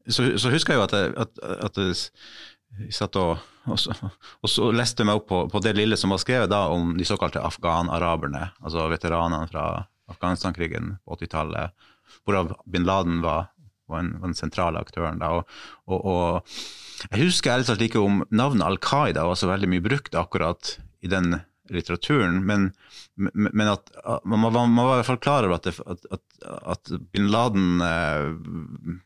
så, 0.07 0.25
så, 0.37 0.49
husker 0.49 0.73
jeg 0.73 0.79
jo 0.79 0.87
at 0.87 0.95
jeg, 0.97 1.13
at, 1.21 1.43
at 1.69 1.77
jeg 1.83 2.93
satt 2.95 3.19
og, 3.19 3.37
og, 3.69 4.49
og 4.49 4.73
leste 4.77 5.05
meg 5.05 5.19
opp 5.19 5.29
på, 5.29 5.43
på, 5.51 5.61
det 5.63 5.75
lille 5.77 5.97
som 5.99 6.13
var 6.13 6.21
skrevet 6.23 6.51
da 6.51 6.65
om 6.73 6.95
de 6.97 7.07
såkalte 7.07 7.43
afghan-araberne, 7.43 8.49
altså 8.63 8.89
veteranene 8.91 9.49
fra 9.51 9.69
Afghanistan-krigen 10.09 10.95
på 11.05 11.19
80-tallet, 11.19 11.89
hvorav 12.25 12.55
bin 12.65 12.87
Laden 12.87 13.21
var, 13.25 13.51
var, 13.89 14.03
den, 14.03 14.15
var 14.21 14.31
den 14.31 14.37
sentrale 14.37 14.81
aktøren. 14.81 15.19
da, 15.21 15.41
og, 15.89 15.99
og 15.99 17.09
jeg 17.09 17.29
husker 17.29 17.53
ærlig 17.53 17.69
talt 17.69 17.85
ikke 17.85 18.01
om 18.03 18.23
navnet 18.29 18.65
Al 18.65 18.79
Qaida 18.83 19.25
var 19.27 19.39
så 19.39 19.49
veldig 19.49 19.69
mye 19.71 19.85
brukt 19.85 20.17
akkurat 20.19 20.77
i 21.03 21.11
den 21.11 21.39
litteraturen, 21.69 22.41
men, 22.45 22.71
men 23.15 23.67
at 23.69 23.91
man, 24.25 24.41
man, 24.41 24.53
man, 24.53 24.79
var 24.81 24.95
i 24.95 24.99
hvert 24.99 25.09
fall 25.11 25.21
klar 25.21 25.45
over 25.45 25.59
at, 25.59 25.67
det, 25.67 25.75
at, 25.85 26.25
at, 26.73 26.91
bin 27.13 27.29
Laden 27.29 27.83
eh, 27.85 28.97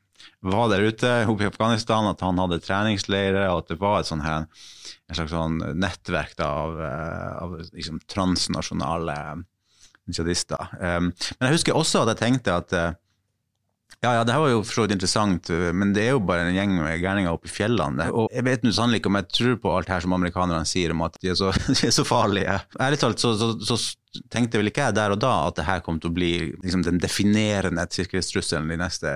var 0.47 0.69
der 0.71 0.87
ute 0.87 1.11
i 1.27 1.47
Afghanistan, 1.49 2.07
at 2.07 2.23
han 2.23 2.39
hadde 2.39 2.61
treningsleirer, 2.63 3.49
og 3.51 3.63
at 3.63 3.73
det 3.73 3.79
var 3.81 3.99
et 3.99 4.09
sånn 4.09 4.23
her, 4.23 4.47
en 5.09 5.19
slags 5.19 5.35
sånn 5.35 5.59
nettverk 5.79 6.37
da, 6.39 6.49
av, 6.63 6.79
eh, 6.87 7.31
av 7.43 7.57
liksom, 7.73 7.99
transnasjonale 8.11 9.17
jihadister. 10.07 10.71
Um, 10.79 11.11
men 11.37 11.47
jeg 11.47 11.57
husker 11.59 11.77
også 11.79 12.03
at 12.03 12.13
jeg 12.13 12.21
tenkte 12.23 12.57
at 12.59 12.75
uh, 12.75 12.89
ja, 14.01 14.15
ja, 14.17 14.23
det 14.25 14.33
her 14.35 14.43
var 14.43 14.51
jo 14.53 14.62
for 14.63 14.77
så 14.77 14.85
vidt 14.85 14.95
interessant, 14.97 15.51
men 15.75 15.93
det 15.95 16.07
er 16.07 16.15
jo 16.15 16.23
bare 16.25 16.47
en 16.47 16.55
gjeng 16.57 16.75
med 16.79 17.01
gærninger 17.01 17.33
oppe 17.33 17.50
i 17.50 17.53
fjellene. 17.53 18.09
Og 18.12 18.29
jeg 18.33 18.45
vet 18.47 18.65
nå 18.65 18.73
sannelig 18.75 19.01
ikke 19.01 19.12
om 19.12 19.19
jeg 19.19 19.29
tror 19.38 19.59
på 19.63 19.73
alt 19.77 19.91
her 19.93 20.05
som 20.05 20.15
amerikanerne 20.17 20.69
sier 20.69 20.95
om 20.95 21.03
at 21.05 21.19
de 21.21 21.33
er 21.33 21.38
så, 21.39 21.51
de 21.77 21.89
er 21.89 21.95
så 21.95 22.07
farlige. 22.07 22.57
Ærlig 22.81 23.01
talt 23.03 23.23
så, 23.23 23.35
så, 23.38 23.53
så, 23.62 23.79
tenkte 24.29 24.59
vel 24.59 24.69
ikke 24.69 24.83
jeg 24.85 24.93
der 24.93 25.15
og 25.15 25.17
da 25.23 25.31
at 25.47 25.55
det 25.57 25.63
her 25.65 25.79
kom 25.81 25.95
til 25.97 26.12
å 26.12 26.13
bli 26.13 26.33
liksom, 26.62 26.83
den 26.85 27.00
definerende 27.01 27.81
sikkerhetstrusselen 27.89 28.69
de 28.69 28.77
neste 28.77 29.13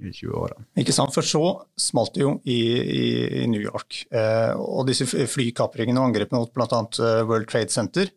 20 0.00 0.32
årene. 0.34 0.66
Ikke 0.80 0.94
sant, 0.94 1.12
for 1.14 1.26
så 1.26 1.44
smalt 1.78 2.16
det 2.16 2.24
jo 2.24 2.32
i, 2.42 2.58
i, 2.80 3.04
i 3.42 3.46
New 3.50 3.62
York. 3.62 4.02
Eh, 4.10 4.50
og 4.58 4.88
disse 4.88 5.06
flykapringene 5.06 6.00
og 6.00 6.10
angrepene 6.10 6.42
mot 6.42 6.52
bl.a. 6.54 6.66
Eh, 6.80 7.22
World 7.28 7.50
Trade 7.50 7.74
Center 7.74 8.10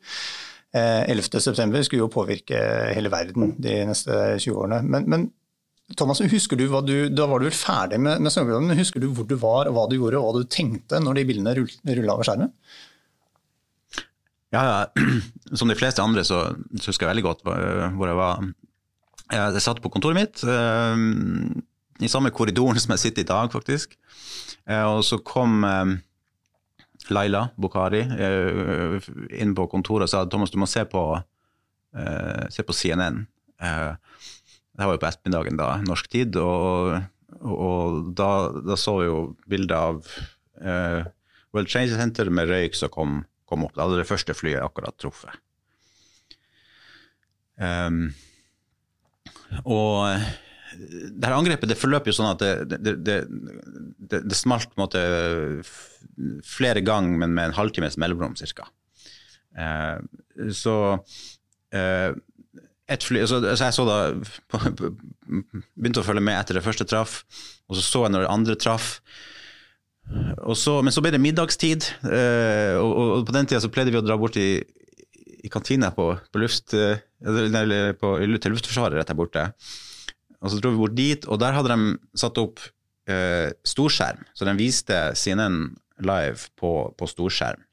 eh, 0.74 1.04
11.9 1.14 1.86
skulle 1.86 2.04
jo 2.04 2.12
påvirke 2.14 2.60
hele 2.94 3.12
verden 3.14 3.56
de 3.62 3.80
neste 3.90 4.20
20 4.40 4.58
årene. 4.66 4.82
Men, 4.88 5.10
men 5.10 5.30
Thomas, 5.98 6.22
husker 6.32 6.58
du, 6.58 6.66
du, 6.88 6.96
Da 7.12 7.26
var 7.28 7.42
du 7.42 7.50
vel 7.50 7.56
ferdig 7.56 8.00
med, 8.00 8.22
med 8.24 8.32
svømmeprogrammet, 8.32 8.72
men 8.72 8.80
husker 8.80 9.04
du 9.04 9.10
hvor 9.14 9.28
du 9.28 9.36
var, 9.40 9.70
hva 9.70 9.84
du 9.90 9.98
gjorde 9.98 10.20
og 10.22 10.30
hva 10.30 10.42
du 10.42 10.50
tenkte 10.50 11.02
når 11.04 11.20
de 11.20 11.26
bildene 11.30 11.56
rulla 11.60 12.16
over 12.16 12.28
skjermen? 12.28 12.54
Ja, 14.54 14.64
ja. 14.64 14.78
Som 15.60 15.70
de 15.70 15.78
fleste 15.78 16.04
andre 16.04 16.24
så, 16.26 16.46
så 16.80 16.92
husker 16.92 17.08
jeg 17.08 17.14
veldig 17.16 17.26
godt 17.26 17.44
hvor 17.44 18.08
jeg 18.10 18.20
var. 18.20 18.48
Jeg 19.34 19.66
satt 19.66 19.82
på 19.84 19.92
kontoret 19.94 20.18
mitt, 20.18 20.44
i 22.04 22.10
samme 22.12 22.32
korridoren 22.36 22.80
som 22.82 22.96
jeg 22.96 23.04
sitter 23.04 23.26
i 23.26 23.30
dag, 23.30 23.52
faktisk. 23.54 23.98
Og 24.88 25.04
så 25.06 25.20
kom 25.26 25.66
Laila 27.12 27.48
Bukhari 27.60 28.02
inn 29.36 29.54
på 29.58 29.68
kontoret 29.72 30.08
og 30.08 30.12
sa 30.12 30.24
Thomas, 30.30 30.54
du 30.54 30.60
må 30.62 30.70
se 30.70 30.86
på, 30.90 31.04
se 32.54 32.66
på 32.66 32.78
CNN. 32.78 33.24
Det 34.74 34.88
var 34.88 34.96
jo 34.96 35.02
på 35.04 35.10
ettermiddagen 35.10 35.60
da, 35.60 35.70
norsk 35.86 36.08
tid, 36.10 36.38
og, 36.42 36.96
og 37.46 38.14
da, 38.18 38.30
da, 38.58 38.78
så 38.80 38.96
vi 39.00 39.06
jo 39.10 39.20
bilder 39.50 39.76
av 39.78 40.00
uh, 40.66 41.06
World 41.54 41.70
Change 41.70 41.94
Center 41.94 42.32
med 42.34 42.50
røyk 42.50 42.78
som 42.78 42.90
kom, 42.94 43.20
kom, 43.50 43.68
opp. 43.68 43.76
Da 43.76 43.86
hadde 43.86 44.02
det 44.02 44.10
første 44.10 44.34
flyet 44.38 44.64
akkurat 44.66 44.98
truffet. 44.98 45.38
Um, 47.62 48.08
og 49.62 50.10
det 50.74 51.28
her 51.28 51.36
angrepet 51.38 51.70
det 51.70 51.78
forløp 51.78 52.10
jo 52.10 52.16
sånn 52.18 52.32
at 52.32 52.42
det, 52.42 52.80
det, 52.82 52.96
det, 53.06 54.22
det 54.26 54.38
smalt 54.38 54.72
på 54.72 54.80
en 54.80 54.86
måte 54.88 55.04
flere 56.50 56.82
ganger, 56.82 57.20
men 57.22 57.38
med 57.38 57.52
en 57.52 57.58
halvtimes 57.60 58.00
mellomrom 58.02 58.34
ca. 58.42 58.66
Uh, 59.54 60.02
så 60.50 60.76
uh, 60.98 62.12
et 62.92 63.06
fly, 63.06 63.22
så, 63.30 63.40
så 63.56 63.70
jeg 63.70 63.76
så 63.76 63.86
da 63.88 63.98
Begynte 65.80 66.02
å 66.02 66.06
følge 66.06 66.24
med 66.24 66.36
etter 66.36 66.60
det 66.60 66.66
første 66.66 66.88
traff, 66.88 67.22
og 67.70 67.78
så 67.78 67.86
så 67.86 68.04
jeg 68.06 68.14
når 68.14 68.26
det 68.26 68.34
andre 68.34 68.58
traff. 68.60 68.90
Så, 70.60 70.76
men 70.84 70.92
så 70.92 71.02
ble 71.04 71.14
det 71.16 71.22
middagstid, 71.24 71.88
eh, 72.04 72.76
og, 72.76 72.92
og, 72.92 73.22
på 73.28 73.36
den 73.36 73.48
tida 73.48 73.62
så 73.64 73.72
pleide 73.72 73.94
vi 73.94 74.02
å 74.02 74.04
dra 74.04 74.18
bort 74.20 74.36
i, 74.40 74.58
i 75.40 75.52
kantina 75.52 75.94
på, 75.96 76.10
på, 76.28 76.42
luft, 76.44 76.76
eh, 76.76 77.00
eller 77.24 77.96
på, 78.00 78.18
til 78.20 78.54
Luftforsvaret 78.54 79.00
rett 79.00 79.14
der 79.14 79.18
borte. 79.18 79.46
Og 80.44 80.52
så 80.52 80.60
dro 80.60 80.74
vi 80.74 80.82
bort 80.82 80.98
dit, 80.98 81.28
og 81.32 81.40
der 81.40 81.56
hadde 81.56 81.72
de 81.72 82.20
satt 82.20 82.42
opp 82.42 82.60
eh, 83.08 83.56
storskjerm, 83.64 84.26
så 84.36 84.50
de 84.50 84.58
viste 84.60 85.00
CNN 85.16 85.62
live 86.04 86.52
på, 86.60 86.74
på 87.00 87.10
storskjerm. 87.10 87.64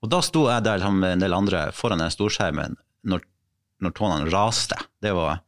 Og 0.00 0.08
da 0.14 0.22
sto 0.24 0.46
jeg 0.48 0.64
der 0.64 0.80
sammen 0.80 1.02
med 1.02 1.18
en 1.18 1.26
del 1.26 1.36
andre 1.36 1.66
foran 1.76 2.00
den 2.00 2.14
storskjermen 2.14 2.78
når 3.10 3.26
når 3.84 3.94
tårnene 3.96 4.32
raste. 4.32 4.78
Det 5.02 5.12
var, 5.16 5.40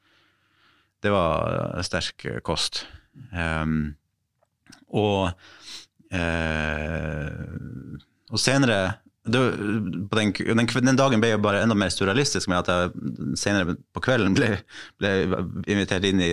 det 1.05 1.13
var 1.15 1.81
sterk 1.87 2.27
kost. 2.47 2.85
Um, 3.33 3.95
og, 4.93 5.33
uh, 6.13 7.31
og 8.33 8.41
senere 8.41 8.81
det, 9.23 9.39
den, 10.11 10.33
den, 10.35 10.67
den, 10.67 10.99
dagen 10.99 11.23
ble 11.23 11.31
jeg 11.31 11.43
bare 11.43 11.63
enda 11.63 11.77
mer 11.79 11.93
surrealistisk 11.95 12.51
med 12.51 12.65
at 12.65 12.71
jeg 12.73 13.37
senere 13.39 13.77
på 13.95 14.03
kvelden 14.03 14.35
ble, 14.35 14.57
ble 14.99 15.13
invitert 15.71 16.07
inn 16.09 16.23
i, 16.25 16.33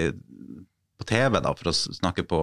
på 0.97 1.05
TV 1.07 1.37
da, 1.37 1.53
for 1.53 1.69
å 1.69 1.75
snakke 1.75 2.25
på 2.25 2.41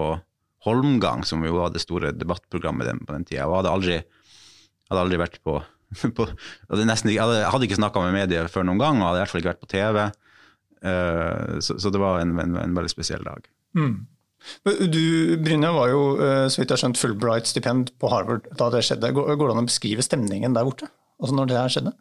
Holmgang, 0.67 1.23
som 1.27 1.43
jo 1.47 1.59
var 1.59 1.75
det 1.75 1.83
store 1.83 2.13
debattprogrammet 2.15 3.05
på 3.07 3.15
den 3.15 3.27
tida. 3.27 3.43
Jeg 3.45 3.53
hadde 3.53 3.73
aldri, 3.75 3.99
hadde 4.91 5.03
aldri 5.05 5.21
vært 5.21 5.37
på 5.47 5.61
på, 6.17 6.27
nesten, 6.83 7.13
jeg 7.13 7.23
hadde, 7.23 7.41
jeg 7.43 7.53
hadde 7.53 7.69
ikke 7.69 7.79
snakka 7.81 8.03
med 8.05 8.17
medier 8.17 8.51
før 8.53 8.67
noen 8.67 8.83
gang, 8.83 9.01
og 9.01 9.11
hadde 9.11 9.21
i 9.21 9.25
hvert 9.25 9.33
fall 9.33 9.43
ikke 9.43 9.53
vært 9.53 9.65
på 9.65 9.73
TV. 9.73 10.03
Uh, 10.85 10.91
eh, 10.91 11.57
så, 11.65 11.79
så, 11.81 11.93
det 11.93 12.03
var 12.03 12.21
en, 12.21 12.37
en, 12.43 12.61
en 12.61 12.77
veldig 12.77 12.93
spesiell 12.93 13.25
dag. 13.27 13.49
Mm. 13.79 13.97
Du 14.93 15.03
Brynja, 15.43 15.73
var 15.75 15.91
jo 15.91 16.03
uh, 16.21 16.47
så 16.53 16.61
vidt 16.61 16.71
jeg 16.71 16.77
har 16.77 16.83
skjønt 16.85 17.01
Fulbright-stipend 17.01 17.93
på 18.01 18.11
Harvard 18.13 18.47
da 18.59 18.71
det 18.75 18.85
skjedde. 18.87 19.11
Går, 19.17 19.35
går, 19.35 19.49
det 19.49 19.57
an 19.57 19.65
å 19.65 19.69
beskrive 19.69 20.05
stemningen 20.05 20.57
der 20.57 20.69
borte? 20.69 20.91
Altså 21.19 21.39
når 21.39 21.51
det 21.51 21.59
her 21.59 21.75
skjedde? 21.75 21.95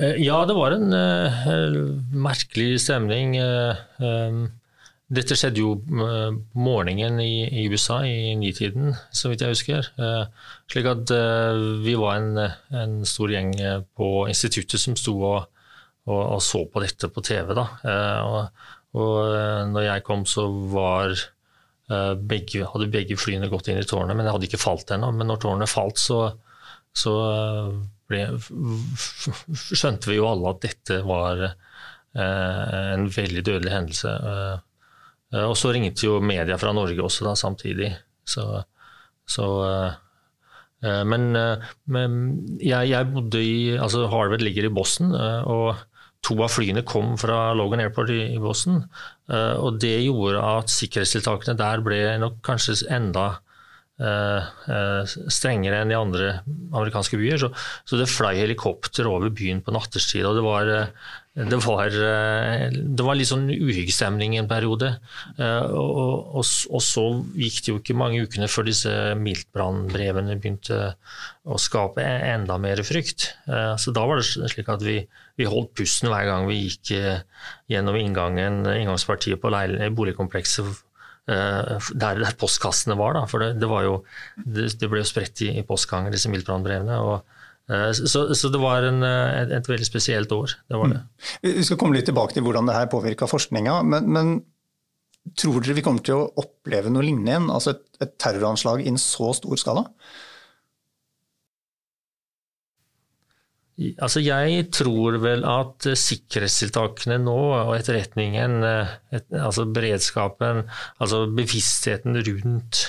Uh, 0.00 0.16
ja, 0.22 0.38
det 0.48 0.56
var 0.56 0.76
en 0.76 0.96
merkelig 2.14 2.84
stemning. 2.86 3.36
Um, 4.00 4.44
dette 5.12 5.36
skjedde 5.36 5.60
jo 5.60 5.74
uh, 5.76 6.32
morgenen 6.56 7.20
i, 7.20 7.66
USA 7.68 8.00
i 8.08 8.32
nitiden, 8.38 8.94
så 9.12 9.30
vidt 9.30 9.44
jeg 9.44 9.52
husker. 9.52 9.90
Uh, 10.00 10.24
slik 10.72 10.88
at 10.88 11.12
uh, 11.12 11.82
vi 11.84 11.96
var 12.00 12.20
en, 12.20 12.40
en, 12.80 12.94
stor 13.08 13.32
gjeng 13.32 13.52
på 13.98 14.12
instituttet 14.32 14.80
som 14.80 14.96
sto 14.98 15.16
og, 15.18 15.50
og, 16.08 16.22
og 16.22 16.40
så 16.44 16.64
på 16.64 16.84
dette 16.84 17.12
på 17.12 17.24
TV. 17.24 17.52
Da. 17.58 17.66
og, 18.24 18.64
og 18.96 19.68
når 19.72 19.88
jeg 19.88 20.04
kom, 20.06 20.24
så 20.28 20.46
var 20.72 21.14
begge, 22.16 22.64
hadde 22.68 22.88
begge 22.92 23.18
flyene 23.20 23.50
gått 23.52 23.68
inn 23.68 23.80
i 23.80 23.86
tårnet, 23.86 24.16
men 24.16 24.26
jeg 24.26 24.36
hadde 24.36 24.48
ikke 24.48 24.60
falt 24.62 24.92
ennå. 24.94 25.12
Men 25.12 25.28
når 25.28 25.42
tårnet 25.44 25.70
falt, 25.70 26.00
så, 26.00 26.18
så 26.96 27.14
ble, 28.08 28.24
skjønte 29.60 30.08
vi 30.08 30.18
jo 30.18 30.28
alle 30.30 30.54
at 30.54 30.64
dette 30.64 31.00
var 31.04 31.46
en 32.16 33.08
veldig 33.12 33.44
dødelig 33.44 33.72
hendelse. 33.72 34.16
Eh, 35.32 35.46
og 35.48 35.56
så 35.58 35.72
ringte 35.74 36.06
jo 36.06 36.20
media 36.24 36.58
fra 36.60 36.74
Norge 36.76 37.02
også 37.02 37.26
da, 37.28 37.36
samtidig. 37.38 37.92
Så, 38.28 38.46
så 39.28 39.48
eh, 39.68 39.94
eh, 40.88 41.04
men, 41.08 41.30
men 41.92 42.18
jeg, 42.60 42.92
jeg, 42.92 43.10
bodde 43.14 43.42
i 43.44 43.56
altså 43.78 44.06
Harvard 44.12 44.44
ligger 44.44 44.68
i 44.68 44.74
Boston, 44.74 45.14
og 45.16 45.88
to 46.22 46.36
av 46.38 46.52
flyene 46.54 46.84
kom 46.86 47.16
fra 47.18 47.50
Logan 47.58 47.82
Airport 47.82 48.12
i, 48.14 48.20
i 48.36 48.42
Boston. 48.42 48.84
Og 49.32 49.80
det 49.82 50.04
gjorde 50.04 50.38
at 50.38 50.70
sikkerhetstiltakene 50.70 51.58
der 51.58 51.82
ble 51.82 52.04
nok 52.22 52.36
kanskje 52.46 52.76
enda 52.94 53.32
strengere 55.02 55.80
enn 55.82 55.90
i 55.90 55.98
andre 55.98 56.28
amerikanske 56.46 57.18
byer. 57.18 57.42
Så, 57.42 57.50
så 57.82 57.98
det 57.98 58.06
fløy 58.10 58.38
helikopter 58.38 59.10
over 59.10 59.34
byen 59.34 59.64
på 59.66 59.74
nattestid. 59.74 60.22
Og 60.28 60.38
det 60.38 60.46
var 60.46 60.70
det 61.32 61.56
var, 61.64 61.88
eh, 61.88 62.66
det 62.68 63.04
var 63.06 63.16
litt 63.16 63.30
sånn 63.30 63.46
uhyggestemning 63.48 64.34
en 64.36 64.50
periode. 64.50 64.90
Eh, 65.40 65.64
og, 65.72 66.26
og, 66.36 66.44
og, 66.44 66.82
så 66.84 67.04
gikk 67.32 67.60
det 67.62 67.70
jo 67.70 67.78
ikke 67.80 67.96
mange 67.96 68.20
ukene 68.26 68.50
før 68.52 68.68
disse 68.68 68.92
miltbrannbrevene 69.16 70.36
begynte 70.36 70.92
å 71.48 71.56
skape 71.56 72.04
enda 72.04 72.58
mer 72.60 72.84
frykt. 72.84 73.30
Eh, 73.48 73.72
så 73.80 73.96
da 73.96 74.04
var 74.04 74.20
det 74.20 74.28
slik 74.28 74.68
at 74.68 74.84
vi, 74.84 74.98
vi 75.40 75.48
holdt 75.48 75.72
pusten 75.80 76.12
hver 76.12 76.28
gang 76.28 76.44
vi 76.50 76.66
gikk 76.66 76.92
gjennom 77.72 77.96
inngangen, 77.96 78.66
inngangspartiet 78.68 79.40
på 79.40 79.56
boligkomplekset 79.96 80.82
der, 81.22 82.18
der, 82.18 82.34
postkassene 82.36 82.98
var. 82.98 83.14
Da. 83.16 83.24
For 83.30 83.40
det, 83.40 83.54
det, 83.62 83.70
jo, 83.86 84.02
det, 84.36 84.72
det 84.76 84.88
ble 84.90 85.00
jo 85.00 85.08
spredt 85.08 85.40
i, 85.46 85.54
i 85.62 85.64
postganger, 85.64 86.12
disse 86.12 86.28
miltbrannbrevene. 86.28 86.98
Så, 87.70 88.24
så, 88.34 88.48
det 88.52 88.60
var 88.60 88.84
en, 88.88 89.02
eh, 89.06 89.42
et, 89.42 89.52
et, 89.58 89.68
veldig 89.70 89.86
spesielt 89.86 90.32
år. 90.34 90.56
det 90.68 90.80
var 90.80 90.90
det. 90.90 91.02
Mm. 91.02 91.52
Vi 91.60 91.66
skal 91.68 91.78
komme 91.80 91.96
litt 91.96 92.08
tilbake 92.10 92.34
til 92.36 92.44
hvordan 92.46 92.68
det 92.68 92.74
her 92.76 92.90
påvirka 92.90 93.28
forskninga. 93.30 93.78
Men, 93.86 94.10
men, 94.12 94.34
tror 95.38 95.62
dere 95.62 95.76
vi 95.78 95.84
kommer 95.86 96.02
til 96.02 96.18
å 96.18 96.28
oppleve 96.42 96.90
noe 96.90 97.06
lignende 97.06 97.30
igjen? 97.30 97.48
Altså 97.54 97.76
et, 97.76 97.84
et 98.02 98.14
terroranslag 98.18 98.82
i 98.82 98.90
en 98.90 98.98
så 99.00 99.30
stor 99.38 99.60
skala? 99.60 99.86
Altså 104.02 104.20
jeg 104.20 104.66
tror 104.74 105.16
vel 105.22 105.46
at 105.48 105.86
sikkerhetstiltakene 105.96 107.16
nå 107.22 107.38
og 107.54 107.72
etterretningen, 107.78 108.58
et, 108.66 109.30
altså 109.32 109.64
beredskapen, 109.70 110.66
altså 111.00 111.22
bevisstheten 111.32 112.18
rundt 112.18 112.82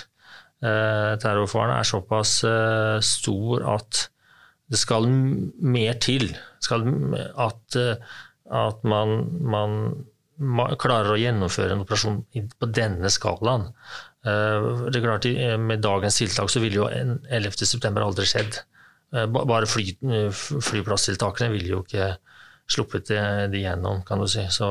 eh, 0.65 1.13
terrorfaren 1.24 1.77
er 1.77 1.88
såpass 1.88 2.42
eh, 2.50 2.98
stor 3.06 3.63
at 3.77 4.08
det 4.74 4.80
skal 4.82 5.06
mer 5.08 6.00
til. 6.01 6.32
Skal 6.63 6.88
at, 7.38 7.77
at 7.77 8.84
man, 8.88 9.13
man, 9.53 9.77
klarer 10.82 11.13
å 11.13 11.20
gjennomføre 11.20 11.75
en 11.75 11.84
operasjon 11.86 12.24
på 12.60 12.70
denne 12.74 13.12
skalaen. 13.13 13.70
Eh, 14.25 14.68
det 14.89 15.00
er 15.00 15.06
klart, 15.06 15.27
Med 15.62 15.84
dagens 15.84 16.18
tiltak 16.18 16.50
så 16.50 16.63
ville 16.63 16.82
jo 16.82 16.89
11.9 16.89 17.94
aldri 18.01 18.27
skjedd. 18.30 18.62
Eh, 19.13 19.27
bare 19.30 19.70
fly, 19.70 19.92
flyplasstiltakene 20.42 21.51
ville 21.53 21.75
jo 21.75 21.84
ikke 21.84 22.15
sluppet 22.72 23.12
det, 23.12 23.24
det 23.53 23.63
gjennom, 23.65 24.01
kan 24.08 24.22
du 24.24 24.27
si. 24.32 24.46
Så, 24.51 24.70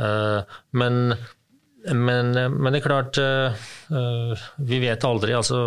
eh, 0.00 0.56
men 0.78 1.14
men, 1.90 2.32
men, 2.32 2.68
det 2.72 2.80
er 2.80 2.84
klart, 2.84 3.18
uh, 3.18 4.42
vi 4.62 4.80
vet 4.82 5.06
aldri. 5.06 5.34
altså 5.34 5.64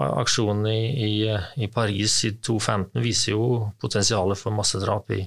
Aksjonen 0.00 0.68
i, 0.70 0.80
i, 1.06 1.12
i, 1.60 1.68
Paris 1.72 2.20
i 2.28 2.34
2015 2.38 3.02
viser 3.04 3.34
jo 3.34 3.72
potensialet 3.80 4.40
for 4.40 4.56
massedrap 4.56 5.12
i, 5.16 5.20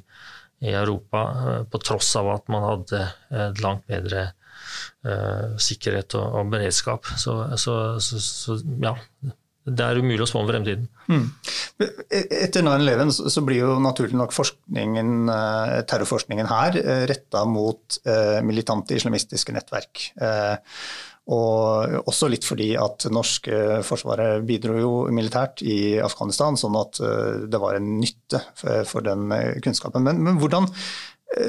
i 0.64 0.74
Europa, 0.74 1.26
på 1.70 1.84
tross 1.84 2.16
av 2.20 2.32
at 2.38 2.50
man 2.54 2.66
hadde 2.70 3.04
et 3.50 3.62
langt 3.64 3.86
bedre 3.90 4.32
sikkerhet 5.60 6.16
og, 6.16 6.38
og 6.40 6.52
beredskap. 6.54 7.08
Så, 7.20 7.36
så, 7.60 7.74
så, 8.02 8.22
så, 8.24 8.56
ja, 8.82 8.96
det 9.64 9.86
er 9.86 10.00
umulig 10.04 10.26
å 10.26 10.28
spå 10.28 10.42
om 10.44 10.50
fremtiden. 10.50 10.90
Mm. 11.08 11.24
Etter 12.12 12.66
9-11 12.66 13.14
så 13.32 13.44
blir 13.46 13.64
jo 13.64 13.78
naturlig 13.84 14.18
nok 14.20 14.36
forskningen, 14.36 15.14
eh, 15.32 15.78
terrorforskningen 15.90 16.50
her 16.52 16.78
eh, 16.82 17.06
retta 17.10 17.46
mot 17.50 17.98
eh, 18.04 18.42
militante 18.46 18.98
islamistiske 19.00 19.56
nettverk. 19.56 20.10
Og 21.34 22.10
også 22.12 22.28
litt 22.28 22.44
fordi 22.44 22.74
at 22.76 23.06
norske 23.16 23.80
forsvaret 23.88 24.44
bidro 24.44 24.76
jo 24.76 24.92
militært 25.16 25.64
i 25.64 25.96
Afghanistan, 26.04 26.58
sånn 26.60 26.76
at 26.76 27.00
det 27.48 27.62
var 27.64 27.78
en 27.78 27.94
nytte 28.02 28.42
for 28.60 29.08
den 29.08 29.32
kunnskapen. 29.64 30.04
Men, 30.04 30.20
men 30.26 30.42
hvordan, 30.42 30.68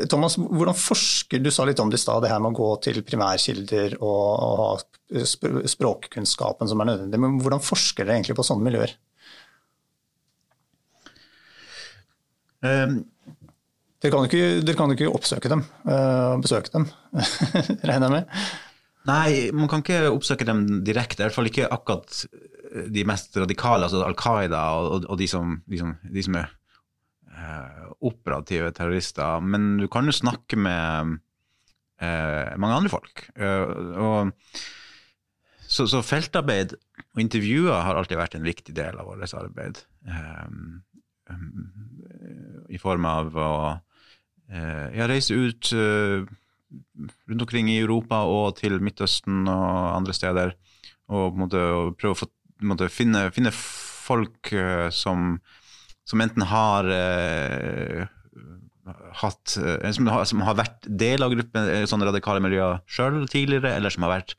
Thomas, 0.08 0.36
hvordan 0.38 0.76
forsker 0.78 1.42
Du 1.44 1.50
sa 1.52 1.66
litt 1.68 1.80
om 1.82 1.90
det 1.92 1.98
i 1.98 2.02
stad, 2.02 2.22
det 2.24 2.30
her 2.32 2.40
med 2.42 2.54
å 2.54 2.58
gå 2.58 2.68
til 2.86 3.02
primærkilder 3.04 3.98
og, 4.00 4.28
og 4.32 4.60
ha 4.62 4.68
språkkunnskapen 5.68 6.70
som 6.70 6.80
er 6.80 6.88
nødvendig. 6.88 7.20
Men 7.20 7.40
hvordan 7.42 7.62
forsker 7.64 8.06
dere 8.06 8.18
egentlig 8.18 8.38
på 8.38 8.46
sånne 8.46 8.64
miljøer? 8.64 8.94
Um, 12.64 13.02
dere 14.00 14.12
kan 14.12 14.28
ikke, 14.28 14.44
dere 14.64 14.78
kan 14.78 14.94
ikke 14.94 15.12
oppsøke 15.12 15.50
dem 15.52 15.66
og 15.84 15.92
uh, 15.92 16.40
besøke 16.40 16.72
dem, 16.72 16.88
regner 17.88 18.08
jeg 18.08 18.14
med? 18.14 18.40
Nei, 19.04 19.28
man 19.52 19.68
kan 19.68 19.84
ikke 19.84 20.14
oppsøke 20.14 20.46
dem 20.48 20.64
direkte. 20.84 21.20
I 21.20 21.26
hvert 21.26 21.36
fall 21.36 21.50
ikke 21.50 21.68
akkurat 21.68 22.22
de 22.94 23.04
mest 23.06 23.36
radikale, 23.36 23.84
altså 23.84 24.00
Al 24.06 24.16
Qaida 24.18 24.62
og, 24.80 25.04
og 25.04 25.18
de, 25.20 25.28
som, 25.30 25.58
de, 25.68 25.80
som, 25.80 25.92
de, 26.08 26.24
som, 26.24 26.38
er 26.40 26.48
uh, 27.36 27.83
operative 28.04 28.72
terrorister. 28.76 29.42
Men 29.42 29.74
du 29.80 29.88
kan 29.90 30.06
jo 30.08 30.14
snakke 30.14 30.58
med 30.60 31.18
eh, 32.02 32.54
mange 32.60 32.80
andre 32.80 32.92
folk. 32.92 33.26
Uh, 33.38 33.66
og, 34.04 34.58
så, 35.64 35.86
så, 35.90 36.02
feltarbeid 36.04 36.76
og 36.76 37.22
intervjuer 37.22 37.82
har 37.86 37.98
alltid 37.98 38.20
vært 38.20 38.36
en 38.38 38.46
viktig 38.46 38.74
del 38.76 39.00
av 39.00 39.08
vårt 39.10 39.34
arbeid. 39.38 39.80
Um, 40.04 40.82
i 42.68 42.76
form 42.76 43.06
av 43.08 43.32
å 43.32 43.50
ja, 44.52 45.06
reise 45.08 45.32
ut 45.32 45.70
eh, 45.72 46.26
rundt 47.28 47.44
omkring 47.46 47.70
i 47.70 47.78
Europa 47.80 48.22
og 48.28 48.58
til 48.60 48.76
Midtøsten 48.82 49.48
og 49.48 49.96
andre 49.96 50.14
steder. 50.16 50.54
Og 51.14 51.38
måte, 51.38 51.60
prøve 52.00 52.14
å 52.14 52.20
få, 52.22 52.28
måte, 52.64 52.90
finne, 52.92 53.28
finne, 53.34 53.52
folk 54.04 54.50
uh, 54.52 54.90
som, 54.92 55.38
som, 56.08 56.20
enten 56.24 56.44
har 56.50 56.88
eh, 56.92 58.04
hatt 59.22 59.56
uh, 59.60 59.90
som, 59.96 60.10
har, 60.12 60.24
som, 60.28 60.44
har, 60.44 60.58
vært 60.58 60.88
del 60.88 61.24
av 61.24 61.32
gruppen, 61.32 61.70
sånne 61.88 62.10
radikale 62.10 62.42
miljøer 62.44 62.82
sjøl 62.84 63.24
tidligere, 63.32 63.76
eller 63.78 63.94
som 63.94 64.06
har 64.06 64.18
vært 64.18 64.36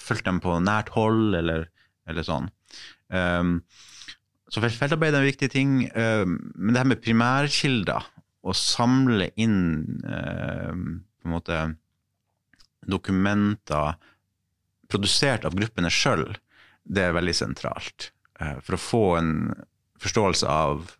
fulgt 0.00 0.26
dem 0.26 0.40
på 0.42 0.56
nært 0.64 0.90
hold, 0.94 1.36
eller, 1.38 1.68
eller 2.08 2.26
sånn. 2.26 2.48
Um, 3.12 3.60
så 4.48 4.62
feltarbeid 4.64 5.12
er 5.12 5.20
en 5.20 5.28
viktig 5.28 5.50
ting. 5.52 5.72
Um, 5.92 6.38
men 6.56 6.72
det 6.72 6.82
her 6.82 6.90
med 6.92 7.02
primærkilder, 7.04 8.06
å 8.48 8.54
samle 8.56 9.28
inn 9.36 9.58
um, 10.06 10.84
på 11.18 11.28
en 11.28 11.34
måte 11.34 11.56
dokumenter 12.88 13.98
produsert 14.88 15.44
av 15.44 15.56
gruppene 15.58 15.90
sjøl, 15.92 16.30
det 16.88 17.04
er 17.04 17.16
veldig 17.16 17.34
sentralt. 17.36 18.12
Uh, 18.40 18.56
for 18.64 18.78
å 18.78 18.80
få 18.82 19.02
en 19.18 19.34
forståelse 20.02 20.48
av 20.50 20.92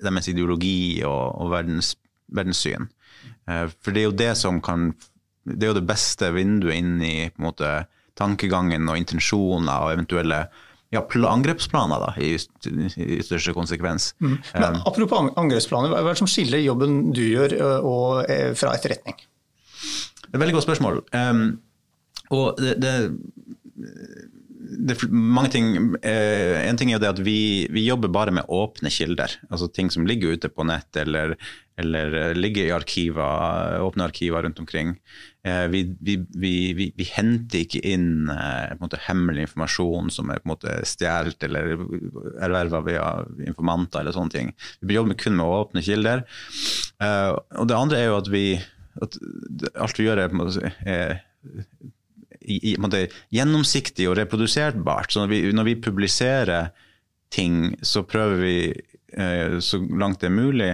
deres 0.00 0.30
ideologi 0.30 1.02
og, 1.06 1.36
og 1.42 1.52
verdens, 1.54 1.94
verdenssyn. 2.30 2.88
For 3.46 3.90
det 3.90 4.02
er 4.02 4.06
jo 4.06 4.14
det 4.14 4.32
som 4.38 4.60
kan 4.62 4.92
Det 5.42 5.64
er 5.64 5.72
jo 5.72 5.80
det 5.80 5.88
beste 5.88 6.28
vinduet 6.30 6.76
inn 6.78 7.00
i 7.02 7.30
på 7.32 7.40
en 7.40 7.46
måte, 7.48 7.70
tankegangen 8.14 8.84
og 8.92 8.98
intensjoner 9.00 9.86
og 9.86 9.94
eventuelle 9.94 10.42
ja, 10.92 11.00
angrepsplaner, 11.30 12.02
da, 12.02 12.10
i, 12.20 12.34
i 12.34 13.20
største 13.24 13.54
konsekvens. 13.56 14.10
Mm. 14.20 14.36
Men, 14.54 14.76
um, 14.76 14.80
apropos 14.90 15.30
angrepsplaner, 15.40 15.92
hva 15.92 16.02
er 16.02 16.12
det 16.12 16.20
som 16.20 16.30
skiller 16.30 16.62
jobben 16.64 17.12
du 17.14 17.22
gjør 17.22 17.56
og, 17.78 18.30
eh, 18.30 18.50
fra 18.58 18.74
etterretning? 18.76 19.16
Det 19.20 20.32
er 20.32 20.38
et 20.38 20.42
veldig 20.44 20.56
godt 20.58 20.66
spørsmål. 20.66 21.00
Um, 21.14 21.44
og 22.34 22.58
det, 22.60 22.76
det, 22.82 22.94
det, 24.86 24.96
er 24.96 25.10
mange 25.12 25.50
ting. 25.54 25.72
Eh, 26.06 26.60
en 26.64 26.78
ting 26.78 26.90
er 26.90 26.98
jo 26.98 27.02
det 27.02 27.10
at 27.12 27.22
vi, 27.24 27.66
vi, 27.72 27.84
jobber 27.86 28.12
bare 28.12 28.34
med 28.34 28.48
åpne 28.48 28.92
kilder. 28.92 29.34
Altså 29.50 29.68
ting 29.68 29.90
som 29.92 30.06
ligger 30.08 30.36
ute 30.36 30.50
på 30.52 30.64
nett 30.68 30.96
eller, 31.00 31.36
eller 31.80 32.34
ligger 32.38 32.68
i 32.68 32.74
arkiver, 32.74 33.78
åpne 33.84 34.08
arkiver 34.08 34.46
rundt 34.46 34.62
omkring. 34.62 34.96
Eh, 35.46 35.66
vi, 35.72 35.84
vi, 36.00 36.54
vi, 36.76 37.06
henter 37.14 37.62
ikke 37.62 37.84
inn 37.92 38.28
eh, 38.32 38.74
måte, 38.80 39.00
hemmelig 39.06 39.48
informasjon 39.48 40.10
som 40.12 40.32
er 40.34 40.42
stjålet 40.88 41.48
eller 41.48 41.72
erverva 42.44 42.82
via 42.84 43.06
informanter 43.46 44.02
eller 44.02 44.16
sånne 44.16 44.36
ting. 44.36 44.52
Vi 44.80 44.98
jobber 44.98 45.18
kun 45.20 45.38
med 45.38 45.56
åpne 45.60 45.84
kilder. 45.84 46.26
Uh, 47.00 47.38
og 47.56 47.70
det 47.70 47.76
andre 47.78 47.96
er 48.00 48.10
jo 48.10 48.20
at 48.20 48.28
vi 48.28 48.44
at 49.00 49.16
alt 49.78 49.98
vi 49.98 50.06
gjør 50.06 50.20
er, 50.24 50.34
måte, 50.34 50.72
er 50.82 51.20
i, 51.40 51.62
i, 51.62 51.86
måte, 51.86 51.99
gjennomsiktig 52.50 54.08
og 54.10 54.18
reproduserbart. 54.18 55.12
Så 55.12 55.22
når 55.22 55.32
vi, 55.32 55.40
når 55.56 55.68
vi 55.68 55.80
publiserer 55.82 56.70
ting, 57.30 57.76
så 57.82 58.02
prøver 58.08 58.42
vi 58.42 58.54
uh, 59.16 59.58
så 59.62 59.80
langt 59.80 60.22
det 60.22 60.30
er 60.30 60.38
mulig 60.38 60.72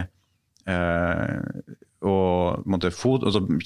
å 0.67 0.77
og 2.07 2.69
måtte 2.71 2.91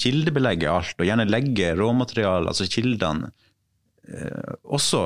kildebelegge 0.01 0.71
alt, 0.71 0.99
og 0.99 1.09
gjerne 1.09 1.29
legge 1.29 1.75
råmateriale, 1.79 2.51
altså 2.51 2.69
kildene, 2.71 3.31
eh, 4.09 4.55
også 4.65 5.03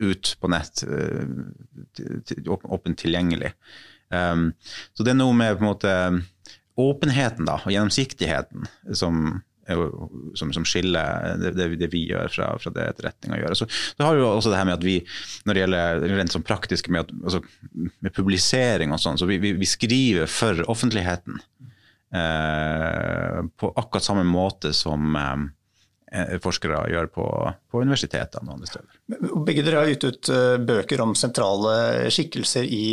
ut 0.00 0.34
på 0.40 0.50
nett, 0.52 0.84
eh, 0.84 2.44
åpent 2.48 2.98
tilgjengelig. 2.98 3.52
Um, 4.10 4.52
så 4.94 5.02
det 5.02 5.14
er 5.14 5.18
noe 5.18 5.34
med 5.34 5.56
på 5.56 5.64
en 5.64 5.70
måte 5.70 5.94
åpenheten 6.78 7.48
da, 7.48 7.58
og 7.64 7.72
gjennomsiktigheten 7.72 8.68
som, 8.94 9.40
som, 10.38 10.52
som 10.54 10.66
skiller 10.68 11.38
det, 11.40 11.68
det, 11.80 11.88
vi 11.92 12.04
gjør 12.10 12.30
fra, 12.32 12.50
fra 12.60 12.72
det 12.74 12.88
etterretninga 12.92 13.40
gjør. 13.40 13.56
Så, 13.58 13.68
så 13.68 14.06
har 14.06 14.16
vi 14.16 14.22
jo 14.22 14.30
også 14.30 14.52
det 14.52 14.60
her 14.60 14.68
med 14.68 14.78
at 14.78 14.86
vi, 14.86 14.98
når 15.44 15.56
det 15.56 15.64
gjelder 15.64 16.06
rent 16.18 16.36
sånn 16.36 16.46
praktisk 16.46 16.90
med, 16.92 17.06
at, 17.06 17.14
altså, 17.24 17.42
med 18.04 18.14
publisering 18.16 18.94
og 18.94 19.02
sånn, 19.02 19.20
så 19.20 19.28
vi, 19.30 19.40
vi, 19.42 19.54
vi 19.58 19.68
skriver 19.68 20.30
for 20.30 20.64
offentligheten. 20.72 21.40
Eh, 22.14 23.38
på 23.58 23.72
akkurat 23.74 24.04
samme 24.06 24.22
måte 24.28 24.70
som 24.76 25.16
eh, 25.18 25.46
forskere 26.44 26.84
gjør 26.92 27.08
på, 27.14 27.26
på 27.70 27.82
universitetene 27.82 28.48
og 28.48 28.56
andre 28.56 28.70
steder. 28.70 28.98
Begge 29.46 29.64
dere 29.66 29.82
har 29.82 29.90
gitt 29.90 30.06
ut 30.06 30.30
eh, 30.34 30.56
bøker 30.62 31.02
om 31.04 31.14
sentrale 31.18 31.74
skikkelser 32.14 32.68
i, 32.68 32.86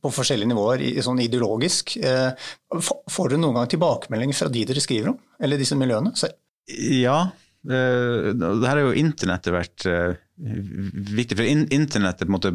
på 0.00 0.12
forskjellige 0.14 0.50
nivåer, 0.50 0.84
sånn 1.04 1.22
ideologisk. 1.24 1.96
Får 2.00 3.32
dere 3.32 3.42
noen 3.42 3.60
gang 3.60 3.70
tilbakemelding 3.74 4.34
fra 4.36 4.50
de 4.52 4.66
dere 4.68 4.82
skriver 4.84 5.12
om, 5.12 5.18
eller 5.40 5.60
disse 5.60 5.78
miljøene? 5.78 6.14
Ja, 7.04 7.18
det 7.64 8.68
her 8.68 8.78
er 8.78 8.84
jo 8.86 8.96
internettet 9.00 9.54
vært 9.54 9.88
viktig, 10.36 11.36
for 11.38 11.46
internettet 11.46 12.30
måte 12.32 12.50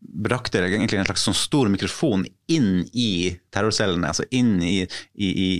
brakte 0.00 0.62
egentlig 0.64 0.98
en 0.98 1.08
slags 1.08 1.26
sånn 1.26 1.36
stor 1.36 1.68
mikrofon 1.68 2.24
inn 2.48 2.86
i 2.96 3.36
terrorcellene, 3.52 4.08
altså 4.08 4.24
inn 4.32 4.54
i, 4.64 4.80
i, 5.12 5.28
i, 5.28 5.50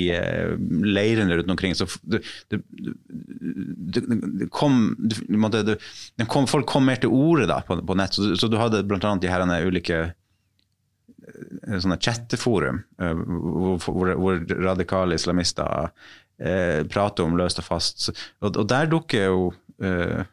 i 0.00 0.02
eh, 0.12 0.52
leirene 0.84 1.38
rundt 1.38 1.54
omkring. 1.54 1.74
Så 1.78 1.88
det, 2.04 2.20
det, 2.52 2.60
det 2.68 4.50
kom, 4.52 4.92
det, 5.00 6.28
kom, 6.28 6.50
Folk 6.50 6.68
kom 6.68 6.84
mer 6.90 7.00
til 7.00 7.14
orde 7.16 7.48
da, 7.48 7.62
på, 7.64 7.80
på, 7.80 7.96
nett, 7.96 8.16
så, 8.16 8.34
så 8.36 8.52
du 8.52 8.60
hadde 8.60 8.84
bl.a. 8.84 9.16
de 9.16 9.32
her 9.32 9.48
ulike 9.64 10.02
eh, 10.04 11.80
sånne 11.80 11.96
chatteforum 11.96 12.84
eh, 13.00 13.16
hvor, 13.16 13.80
hvor, 13.88 14.14
hvor 14.20 14.46
radikale 14.68 15.16
islamister 15.16 15.88
eh, 16.36 16.84
prater 16.92 17.24
om 17.24 17.40
løst 17.40 17.64
og 17.64 17.70
fast. 17.72 18.10
Og, 18.44 18.52
og 18.52 18.64
der 18.68 18.92
dukker 18.92 19.30
jo 19.30 19.52
eh, 19.80 20.26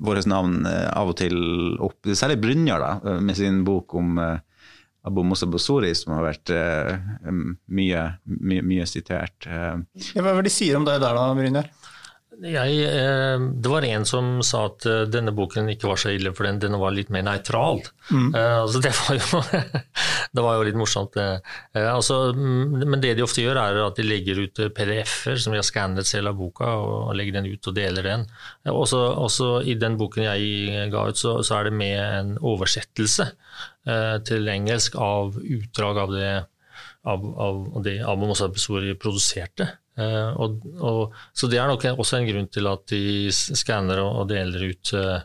våre 0.00 0.22
navn 0.28 0.64
eh, 0.66 0.86
av 0.96 1.12
og 1.12 1.18
til 1.20 1.36
opp. 1.82 1.98
Særlig 2.06 2.40
Brynjar 2.42 2.82
da, 2.82 2.92
eh, 3.04 3.20
med 3.24 3.38
sin 3.38 3.62
bok 3.66 3.94
om 3.98 4.18
uh, 4.20 4.38
Abu 5.06 5.22
Musa 5.24 5.48
Bosori, 5.48 5.92
som 5.96 6.12
har 6.12 6.26
vært 6.26 6.50
mye, 6.52 8.02
mye, 8.28 8.64
mye, 8.68 8.84
sitert. 8.84 9.46
Hva 9.48 9.78
er 9.80 10.42
det 10.42 10.50
de 10.50 10.52
sier 10.52 10.76
om 10.76 10.84
deg 10.84 11.00
der 11.00 11.16
da, 11.16 11.22
Brynjar? 11.38 11.70
Jeg, 12.40 12.76
eh, 12.88 13.42
det 13.60 13.68
var 13.68 13.84
en 13.84 14.04
som 14.08 14.28
sa 14.46 14.62
at 14.70 14.84
eh, 14.88 15.02
denne 15.12 15.32
boken 15.36 15.68
ikke 15.74 15.90
var 15.90 15.98
så 16.00 16.12
ille, 16.14 16.32
for 16.36 16.46
den, 16.48 16.60
den 16.62 16.76
var 16.80 16.94
litt 16.96 17.10
mer 17.12 17.26
nøytral. 17.26 17.82
Mm. 18.08 18.30
Eh, 18.32 18.54
altså 18.62 18.80
det, 18.80 18.92
var 18.96 19.18
jo, 19.18 19.40
det 20.38 20.44
var 20.46 20.56
jo 20.56 20.64
litt 20.68 20.78
morsomt. 20.80 21.18
Altså, 21.76 22.20
mm, 22.32 22.78
men 22.86 23.02
det 23.02 23.12
de 23.18 23.26
ofte 23.26 23.44
gjør, 23.44 23.60
er 23.60 23.82
at 23.84 24.00
de 24.00 24.06
legger 24.06 24.40
ut 24.40 24.62
PDF-er 24.76 25.36
som 25.36 25.52
de 25.52 25.60
har 25.60 25.68
skannet 25.68 26.08
selv 26.08 26.32
av 26.32 26.40
boka, 26.40 26.70
og 26.80 27.12
legger 27.18 27.36
den 27.36 27.50
ut 27.52 27.68
og 27.68 27.76
deler 27.76 28.08
den. 28.08 28.24
Også, 28.72 29.02
også 29.20 29.50
i 29.68 29.76
den 29.80 30.00
boken 30.00 30.24
jeg 30.30 30.88
ga 30.94 31.04
ut, 31.10 31.20
så, 31.20 31.36
så 31.44 31.58
er 31.58 31.68
det 31.68 31.76
med 31.76 31.98
en 32.00 32.32
oversettelse 32.40 33.28
til 34.28 34.48
engelsk 34.52 34.96
av 35.00 35.36
utdrag 35.40 36.00
av 36.02 36.12
det 36.14 36.32
av, 37.02 37.24
av, 37.40 37.82
det 37.84 38.00
Abu 38.04 38.26
Mossad 38.28 38.52
Besori 38.52 38.92
produserte. 39.00 39.68
Uh, 40.00 40.32
og, 40.40 40.64
og, 40.80 41.14
så 41.36 41.48
Det 41.50 41.58
er 41.60 41.68
nok 41.68 41.84
også 41.92 42.20
en 42.20 42.28
grunn 42.28 42.48
til 42.52 42.68
at 42.70 42.86
de 42.92 43.30
skanner 43.34 44.02
og, 44.04 44.22
deler 44.30 44.70
ut 44.70 44.92
uh, 44.96 45.20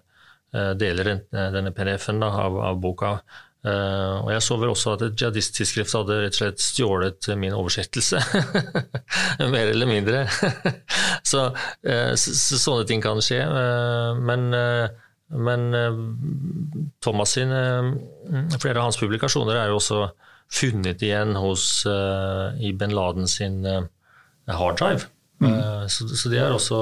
deler 0.80 1.18
denne 1.32 1.74
PDF-en 1.76 2.24
av, 2.24 2.56
av, 2.64 2.78
boka. 2.80 3.18
Og 3.66 4.30
jeg 4.30 4.44
så 4.46 4.56
vel 4.62 4.70
også 4.72 4.92
at 4.94 5.02
et 5.04 5.20
jihadisttidsskrift 5.20 5.96
hadde 5.98 6.20
rett 6.22 6.36
og 6.38 6.38
slett 6.38 6.62
stjålet 6.64 7.28
min 7.42 7.56
oversettelse. 7.58 8.22
Mer 9.56 9.72
eller 9.74 9.90
mindre. 9.90 10.22
så, 11.32 11.50
så, 11.52 12.16
så, 12.22 12.60
sånne 12.62 12.86
ting 12.88 13.04
kan 13.04 13.20
skje. 13.26 13.42
Men, 14.30 14.48
men 15.50 15.68
Thomas 17.04 17.36
sin, 17.36 17.52
flere 17.52 18.78
av 18.78 18.86
hans 18.86 19.02
publikasjoner 19.02 19.60
er 19.60 19.74
jo 19.74 19.82
også 19.82 20.06
funnet 20.62 21.04
igjen 21.04 21.36
hos, 21.42 21.68
i 22.64 22.72
Ben 22.80 22.96
Laden 22.96 23.28
sin 23.28 23.60
harddrive. 24.48 25.10
Mm. 25.44 25.90
Så, 25.92 26.08
så 26.16 26.30
det 26.32 26.40
er 26.40 26.54
også 26.54 26.78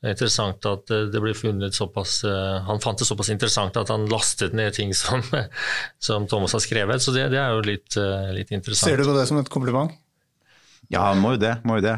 er 0.00 0.14
interessant 0.14 0.64
at 0.68 0.92
eh, 0.94 1.08
det 1.12 1.20
ble 1.20 1.32
funnet 1.36 1.76
såpass 1.76 2.22
eh, 2.24 2.58
Han 2.68 2.80
fant 2.80 3.00
det 3.00 3.08
såpass 3.08 3.30
interessant 3.32 3.76
at 3.76 3.92
han 3.92 4.08
lastet 4.10 4.54
ned 4.56 4.72
ting 4.76 4.94
som, 4.96 5.22
som 6.06 6.28
Thomas 6.30 6.56
har 6.56 6.64
skrevet, 6.64 7.02
så 7.04 7.14
det, 7.16 7.28
det 7.34 7.40
er 7.40 7.56
jo 7.56 7.64
litt, 7.66 7.96
eh, 8.00 8.30
litt, 8.36 8.52
interessant. 8.54 8.88
Ser 8.88 9.02
du 9.02 9.10
på 9.10 9.16
det 9.18 9.26
som 9.28 9.40
et 9.40 9.52
kompliment? 9.52 9.92
Ja, 10.90 11.12
må 11.14 11.36
jo 11.36 11.42
det. 11.42 11.52
Må 11.68 11.76
jo 11.78 11.84
det. 11.84 11.94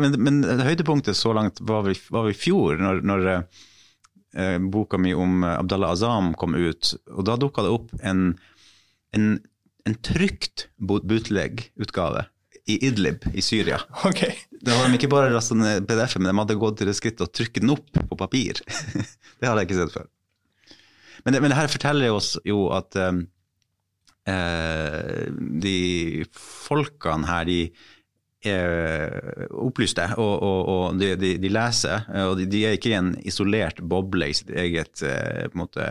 Men, 0.00 0.16
men 0.18 0.62
høydepunktet 0.66 1.14
så 1.14 1.30
langt 1.36 1.60
var 1.62 1.86
i 1.86 2.34
fjor, 2.34 2.80
når, 2.80 3.04
når 3.06 3.28
eh, 3.30 4.56
boka 4.72 4.98
mi 4.98 5.12
om 5.14 5.44
Abdallah 5.46 5.92
Azam 5.94 6.32
kom 6.34 6.56
ut. 6.58 6.96
Og 7.14 7.28
da 7.28 7.36
dukka 7.38 7.62
det 7.62 7.74
opp 7.76 7.92
en, 8.00 8.32
en, 9.14 9.28
en 9.86 9.98
trygt 10.08 10.66
bootleg-utgave 10.80 12.26
i 12.66 12.76
Idlib 12.88 13.26
i 13.34 13.42
Syria. 13.44 13.78
Okay. 14.08 14.34
Da 14.62 14.74
hadde 14.74 14.90
de 14.90 14.98
ikke 14.98 15.12
bare 15.12 15.30
lasta 15.30 15.54
ned 15.54 15.86
PDF, 15.86 16.16
men 16.18 16.30
de 16.30 16.36
hadde 16.40 16.58
gått 16.60 16.80
til 16.80 16.90
det 16.90 16.96
skrittet 16.98 17.26
å 17.28 17.30
trykke 17.30 17.62
den 17.62 17.74
opp 17.76 17.90
på 17.94 18.18
papir. 18.18 18.60
det 19.38 19.46
hadde 19.46 19.62
jeg 19.62 19.70
ikke 19.70 19.80
sett 19.82 19.94
før. 19.94 20.08
Men 21.24 21.34
det, 21.34 21.42
men 21.42 21.52
det 21.52 21.58
her 21.58 21.70
forteller 21.70 22.14
oss 22.14 22.34
jo 22.46 22.68
at 22.74 22.98
um, 23.02 23.24
eh, 24.30 25.26
de 25.62 25.78
folkene 26.38 27.30
her, 27.30 27.46
de 27.48 27.60
er 28.46 29.48
opplyste, 29.58 30.04
og, 30.22 30.34
og, 30.46 30.60
og 30.70 31.00
de, 31.00 31.14
de, 31.18 31.32
de, 31.42 31.50
leser. 31.50 32.06
Og 32.28 32.36
de, 32.38 32.46
de, 32.50 32.62
er 32.66 32.76
ikke 32.76 32.92
i 32.92 32.98
en 32.98 33.14
isolert 33.26 33.80
boble 33.82 34.30
i 34.30 34.36
sitt 34.38 34.52
eget 34.54 35.02
eh, 35.06 35.46
på 35.50 35.56
en 35.56 35.62
måte, 35.64 35.86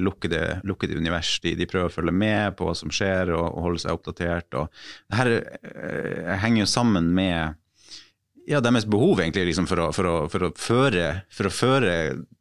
lukkede, 0.00 0.60
lukkede 0.66 0.96
univers. 0.98 1.36
De, 1.44 1.54
de, 1.58 1.68
prøver 1.68 1.90
å 1.90 1.94
følge 1.94 2.14
med 2.14 2.56
på 2.58 2.68
hva 2.68 2.74
som 2.78 2.92
skjer 2.92 3.32
og, 3.36 3.44
og 3.44 3.68
holde 3.68 3.84
seg 3.84 3.94
oppdatert. 3.96 4.58
Og 4.58 4.70
det 5.10 5.20
her 5.20 5.32
eh, 5.36 6.34
henger 6.42 6.64
jo 6.64 6.70
sammen 6.70 7.12
med 7.16 7.56
ja, 8.46 8.60
deres 8.62 8.86
behov 8.86 9.20
egentlig 9.20 9.48
liksom, 9.48 9.66
for, 9.66 9.82
å, 9.82 9.92
for, 9.94 10.08
å, 10.08 10.16
for, 10.30 10.46
å 10.46 10.50
føre, 10.54 11.06
for, 11.34 11.48
å, 11.48 11.54
føre, 11.54 11.94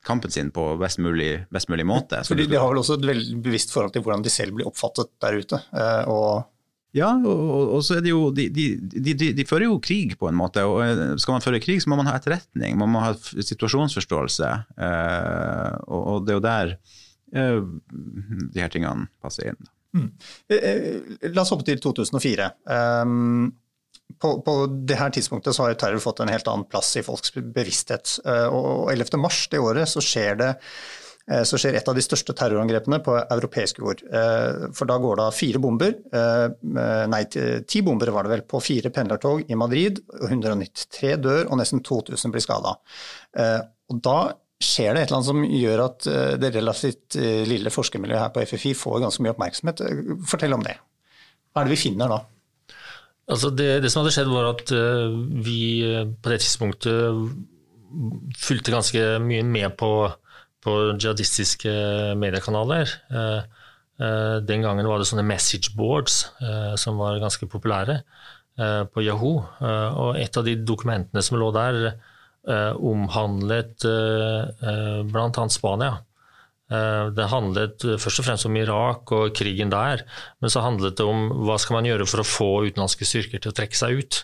kampen 0.06 0.34
sin 0.34 0.52
på 0.54 0.68
best 0.82 1.02
mulig, 1.02 1.48
best 1.54 1.70
mulig 1.72 1.86
måte. 1.90 2.22
Fordi 2.28 2.46
de 2.50 2.60
har 2.62 2.70
vel 2.70 2.82
også 2.82 3.00
et 3.00 3.08
veldig 3.10 3.40
bevisst 3.46 3.74
forhold 3.74 3.96
til 3.96 4.06
hvordan 4.06 4.26
de 4.26 4.34
selv 4.34 4.58
blir 4.58 4.70
oppfattet 4.70 5.10
der 5.24 5.40
ute. 5.42 5.62
Eh, 5.74 6.04
og 6.12 6.52
ja, 6.96 7.10
og, 7.12 7.74
og, 7.76 7.82
så 7.84 7.98
er 7.98 8.06
det 8.06 8.14
jo 8.14 8.30
de, 8.32 8.46
de, 8.56 8.66
de, 8.80 9.16
de, 9.36 9.46
fører 9.48 9.68
jo 9.68 9.82
krig 9.84 10.14
på 10.20 10.30
en 10.30 10.38
måte. 10.38 10.64
og 10.64 10.80
eh, 10.86 11.18
Skal 11.20 11.36
man 11.36 11.44
føre 11.44 11.60
krig, 11.64 11.82
så 11.84 11.92
må 11.92 11.98
man 12.00 12.08
ha 12.08 12.16
etterretning, 12.20 12.78
man 12.80 12.94
må 12.94 13.02
ha 13.04 13.12
situasjonsforståelse. 13.18 14.52
Eh, 14.78 15.74
og, 15.90 16.00
og, 16.00 16.22
det 16.24 16.36
er 16.36 16.40
jo 16.40 16.46
der 16.46 16.76
de 17.36 18.62
her 18.62 18.72
tingene 18.72 19.10
passer 19.24 19.52
inn. 19.52 19.72
Mm. 19.96 20.12
Eh, 20.48 20.58
eh, 20.58 21.30
la 21.32 21.46
oss 21.46 21.54
hoppe 21.54 21.68
til 21.68 21.80
2004. 21.84 22.50
Um, 22.68 23.54
på, 24.22 24.36
på 24.46 24.54
det 24.88 25.00
her 25.00 25.14
tidspunktet 25.16 25.56
så 25.56 25.66
har 25.66 25.80
terror 25.80 26.04
fått 26.04 26.22
en 26.22 26.32
helt 26.32 26.48
annen 26.52 26.68
plass 26.70 26.92
i 27.00 27.04
folks 27.04 27.34
bevissthet. 27.36 28.20
Og 28.54 28.92
11. 28.92 29.18
mars 29.20 29.48
det 29.52 29.64
året 29.64 29.90
så 29.90 30.04
skjer 30.04 30.38
det 30.44 30.54
så 31.26 31.58
skjer 31.58 31.74
et 31.74 31.88
av 31.90 31.96
de 31.98 32.04
største 32.06 32.36
terrorangrepene 32.38 33.00
på 33.02 33.16
europeisk 33.18 33.80
jord. 33.82 34.04
For 34.78 34.86
da 34.86 34.98
går 35.02 35.18
det 35.18 35.24
av 35.26 35.34
fire 35.34 35.58
bomber, 35.58 35.96
nei, 37.10 37.22
ti 37.66 37.82
bomber 37.82 38.12
var 38.14 38.28
det 38.28 38.34
vel, 38.36 38.44
på 38.46 38.62
fire 38.62 38.92
pendlertog 38.94 39.50
i 39.50 39.58
Madrid. 39.58 40.04
193 40.20 41.16
dør 41.26 41.50
og 41.50 41.58
nesten 41.58 41.82
2000 41.82 42.36
blir 42.36 42.46
skada. 42.46 42.76
Og 43.90 44.04
da 44.06 44.20
skjer 44.64 44.96
det 44.96 45.04
et 45.04 45.10
eller 45.10 45.18
annet 45.20 45.30
som 45.30 45.42
gjør 45.44 45.84
at 45.84 46.08
eh, 46.08 46.36
det 46.40 46.54
relativt 46.56 47.18
eh, 47.20 47.44
lille 47.48 47.74
forskermiljøet 47.74 48.22
her 48.22 48.32
på 48.36 48.46
FFI 48.48 48.72
får 48.78 49.02
ganske 49.04 49.26
mye 49.26 49.34
oppmerksomhet. 49.36 49.84
Fortell 50.30 50.56
om 50.56 50.64
det. 50.64 50.78
Hva 51.52 51.62
er 51.62 51.68
det 51.68 51.76
vi 51.76 51.84
finner 51.84 52.12
da? 52.12 52.22
Altså 53.32 53.50
det, 53.50 53.70
det, 53.84 53.90
som 53.92 54.04
hadde 54.04 54.14
skjedd, 54.16 54.32
var 54.32 54.52
at 54.54 54.72
eh, 54.76 55.18
vi 55.44 55.60
på 56.22 56.32
det 56.32 56.40
tidspunktet 56.46 57.26
fulgte 58.40 58.74
ganske 58.74 59.04
mye 59.24 59.44
med 59.48 59.76
på, 59.80 59.92
på 60.64 60.72
jihadistiske 60.96 61.72
mediekanaler. 62.20 62.90
Den 63.96 64.66
gangen 64.66 64.90
var 64.90 65.00
det 65.00 65.08
sånne 65.08 65.24
message 65.24 65.72
boards 65.78 66.26
som 66.82 66.98
var 67.00 67.22
ganske 67.22 67.48
populære 67.48 68.02
på 68.92 69.06
Yahoo. 69.06 69.46
Og 69.62 70.20
et 70.20 70.36
av 70.36 70.44
de 70.44 70.58
dokumentene 70.60 71.24
som 71.24 71.40
lå 71.40 71.54
der, 71.56 71.80
eh, 71.94 72.15
omhandlet 72.48 73.86
eh, 73.90 74.44
eh 74.70 75.00
bl.a. 75.10 75.48
Spania. 75.50 75.98
Eh, 76.72 77.08
det 77.14 77.28
handlet 77.30 77.84
først 78.02 78.22
og 78.22 78.26
fremst 78.28 78.48
om 78.50 78.56
Irak 78.58 79.12
og 79.14 79.34
krigen 79.38 79.74
der, 79.74 80.02
men 80.42 80.54
så 80.54 80.64
handlet 80.66 80.98
det 80.98 81.06
om 81.06 81.28
hva 81.46 81.60
skal 81.62 81.78
man 81.80 81.90
gjøre 81.90 82.08
for 82.10 82.24
å 82.24 82.30
få 82.30 82.52
utenlandske 82.70 83.06
styrker 83.06 83.42
til 83.42 83.54
å 83.54 83.58
trekke 83.58 83.78
seg 83.78 84.02
ut. 84.02 84.22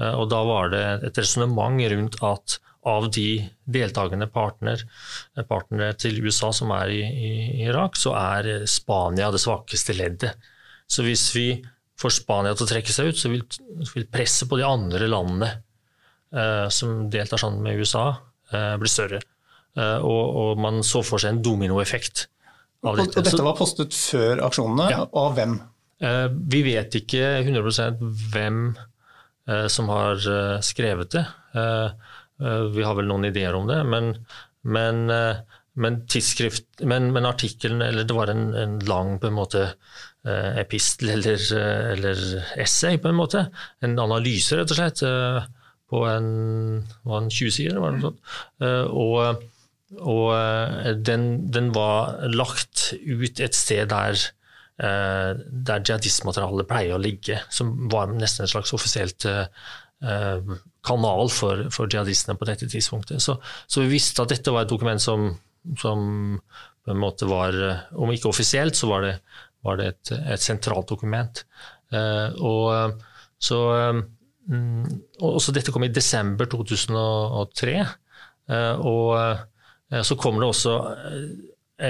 Eh, 0.00 0.14
og 0.14 0.28
da 0.30 0.42
var 0.46 0.70
det 0.74 0.84
et 1.08 1.18
resonnement 1.22 1.82
rundt 1.94 2.20
at 2.22 2.58
av 2.82 3.04
de 3.14 3.44
deltakende 3.70 4.26
partner, 4.26 4.80
partnere 5.46 5.94
til 5.94 6.16
USA 6.24 6.48
som 6.50 6.72
er 6.74 6.90
i, 6.90 7.02
i, 7.06 7.34
Irak, 7.68 7.94
så 7.94 8.10
er 8.18 8.64
Spania 8.66 9.28
det 9.30 9.38
svakeste 9.38 9.94
leddet. 9.94 10.34
Så 10.90 11.06
hvis 11.06 11.28
vi 11.36 11.46
får 12.02 12.16
Spania 12.16 12.56
til 12.58 12.66
å 12.66 12.72
trekke 12.72 12.90
seg 12.90 13.12
ut, 13.12 13.20
så 13.20 13.30
vil, 13.30 13.44
vil 13.94 14.08
presset 14.10 14.50
på 14.50 14.58
de 14.58 14.66
andre 14.66 15.06
landene 15.06 15.52
Eh, 15.52 15.71
som 16.72 17.10
deltar 17.12 17.36
sammen 17.36 17.62
med 17.62 17.80
USA, 17.82 18.14
eh, 18.52 18.76
blir 18.80 18.90
større. 18.90 19.20
Eh, 19.76 19.98
og, 20.04 20.36
og, 20.36 20.60
man 20.60 20.82
så 20.86 21.02
for 21.06 21.22
seg 21.22 21.36
en 21.36 21.42
dominoeffekt 21.44 22.26
av 22.84 22.98
dette. 23.00 23.20
Og 23.20 23.28
dette 23.28 23.44
var 23.46 23.58
postet 23.58 23.96
før 23.96 24.44
aksjonene, 24.48 24.88
ja. 24.92 25.04
og 25.08 25.20
av 25.26 25.38
hvem? 25.38 25.60
Vi 26.50 26.60
vet 26.66 26.96
ikke 26.98 27.26
100% 27.44 28.00
hvem 28.32 28.56
som 29.70 29.90
har 29.92 30.18
skrevet 30.66 31.12
det. 31.14 31.22
Vi 31.54 32.82
har 32.82 32.96
vel 32.98 33.06
noen 33.06 33.28
ideer 33.28 33.54
om 33.54 33.68
det, 33.70 33.76
men, 33.86 34.08
men, 34.66 35.04
men, 35.06 36.00
men, 36.10 37.06
men 37.14 37.28
artikkelen, 37.30 37.84
eller 37.86 38.08
det 38.08 38.16
var 38.18 38.34
en, 38.34 38.48
en, 38.50 38.74
lang 38.90 39.14
på 39.22 39.30
en 39.30 39.38
måte 39.38 39.62
epistel 40.58 41.14
eller, 41.20 41.46
eller 41.94 42.26
essay, 42.66 42.98
på 42.98 43.12
en 43.12 43.20
måte. 43.22 43.44
En 43.86 43.94
analyse, 44.02 44.58
rett 44.58 44.74
og 44.74 44.80
slett 44.80 45.06
på 45.92 46.06
en, 46.08 46.28
en 47.04 47.28
20 47.28 47.52
sider, 47.52 47.80
var 47.80 47.92
det 47.92 48.00
noe 48.00 48.08
sånt. 48.08 48.22
Eh, 48.64 48.86
og, 48.88 49.42
og 50.00 50.28
eh, 50.38 50.92
den, 51.04 51.26
den, 51.52 51.68
var 51.76 52.22
lagt 52.32 52.94
ut 52.96 53.42
et 53.44 53.58
sted 53.58 53.90
der, 53.92 54.16
eh, 54.80 55.30
der 55.68 55.84
jihadistmaterialet 55.84 56.70
pleier 56.70 56.96
å 56.96 57.02
ligge, 57.02 57.42
som 57.52 57.74
var 57.92 58.14
nesten 58.14 58.46
en 58.46 58.54
slags 58.54 58.72
offisielt 58.76 59.28
kanal 60.82 61.28
for, 61.30 61.60
for 61.70 61.86
jihadistene 61.86 62.34
på 62.34 62.48
dette 62.48 62.66
tidspunktet. 62.66 63.22
Så, 63.22 63.36
så, 63.70 63.84
vi 63.84 63.92
visste 63.92 64.24
at 64.24 64.32
dette 64.32 64.50
var 64.50 64.64
et 64.64 64.72
dokument 64.72 64.98
som, 64.98 65.28
som 65.78 66.00
på 66.82 66.90
en 66.90 66.98
måte 66.98 67.28
var, 67.30 67.54
om 67.94 68.10
ikke 68.10 68.32
offisielt, 68.32 68.74
så 68.74 68.88
var 68.90 69.06
det, 69.06 69.12
var 69.62 69.78
det 69.78 69.86
et, 69.92 70.12
et, 70.34 70.42
sentralt 70.42 70.90
dokument. 70.90 71.44
og 72.42 72.98
så 73.38 73.60
Mm, 73.92 74.02
også 75.22 75.54
dette 75.54 75.72
kom 75.74 75.84
i 75.86 75.92
desember 75.92 76.48
2003. 76.50 77.76
Eh, 78.50 78.74
og 78.80 79.16
eh, 79.18 80.02
så 80.02 80.16
kommer 80.18 80.42
det 80.42 80.50
også 80.50 80.76
eh, 80.92 81.26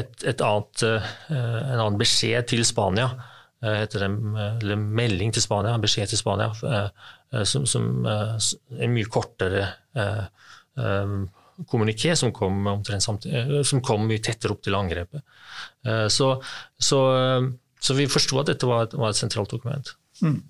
et, 0.01 0.25
et 0.29 0.45
annet, 0.45 0.85
en 1.33 1.79
annen 1.79 2.01
beskjed 2.01 2.49
til 2.53 2.65
Spania. 2.65 3.11
Heter 3.63 4.03
det, 4.03 4.09
eller 4.63 4.79
melding 4.81 5.31
til 5.35 5.45
Spania, 5.45 5.75
en 5.77 5.85
beskjed 5.85 6.09
til 6.11 6.19
Spania, 6.19 6.49
som, 7.47 7.67
som 7.69 7.85
en 8.09 8.95
mye 8.95 9.07
kortere 9.13 9.69
kommuniké 11.71 12.17
som 12.19 12.33
kom, 12.35 12.65
som 12.89 13.85
kom 13.85 14.09
mye 14.09 14.25
tettere 14.25 14.57
opp 14.57 14.65
til 14.67 14.75
angrepet. 14.75 15.23
Så, 16.11 16.33
så, 16.75 17.03
så 17.79 17.99
vi 18.01 18.09
forsto 18.11 18.41
at 18.41 18.51
dette 18.51 18.67
var 18.67 18.89
et, 18.89 18.97
var 18.99 19.13
et 19.13 19.21
sentralt 19.21 19.53
dokument. 19.55 19.93
Mm. 20.25 20.41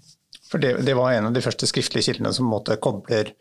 For 0.53 0.61
det, 0.61 0.77
det, 0.85 0.95
var 0.99 1.15
en 1.15 1.31
av 1.31 1.37
de 1.37 1.43
første 1.45 1.69
skriftlige 1.69 2.11
kildene 2.11 2.33
som 2.37 2.51
måtte 2.51 2.77
kobler 2.83 3.33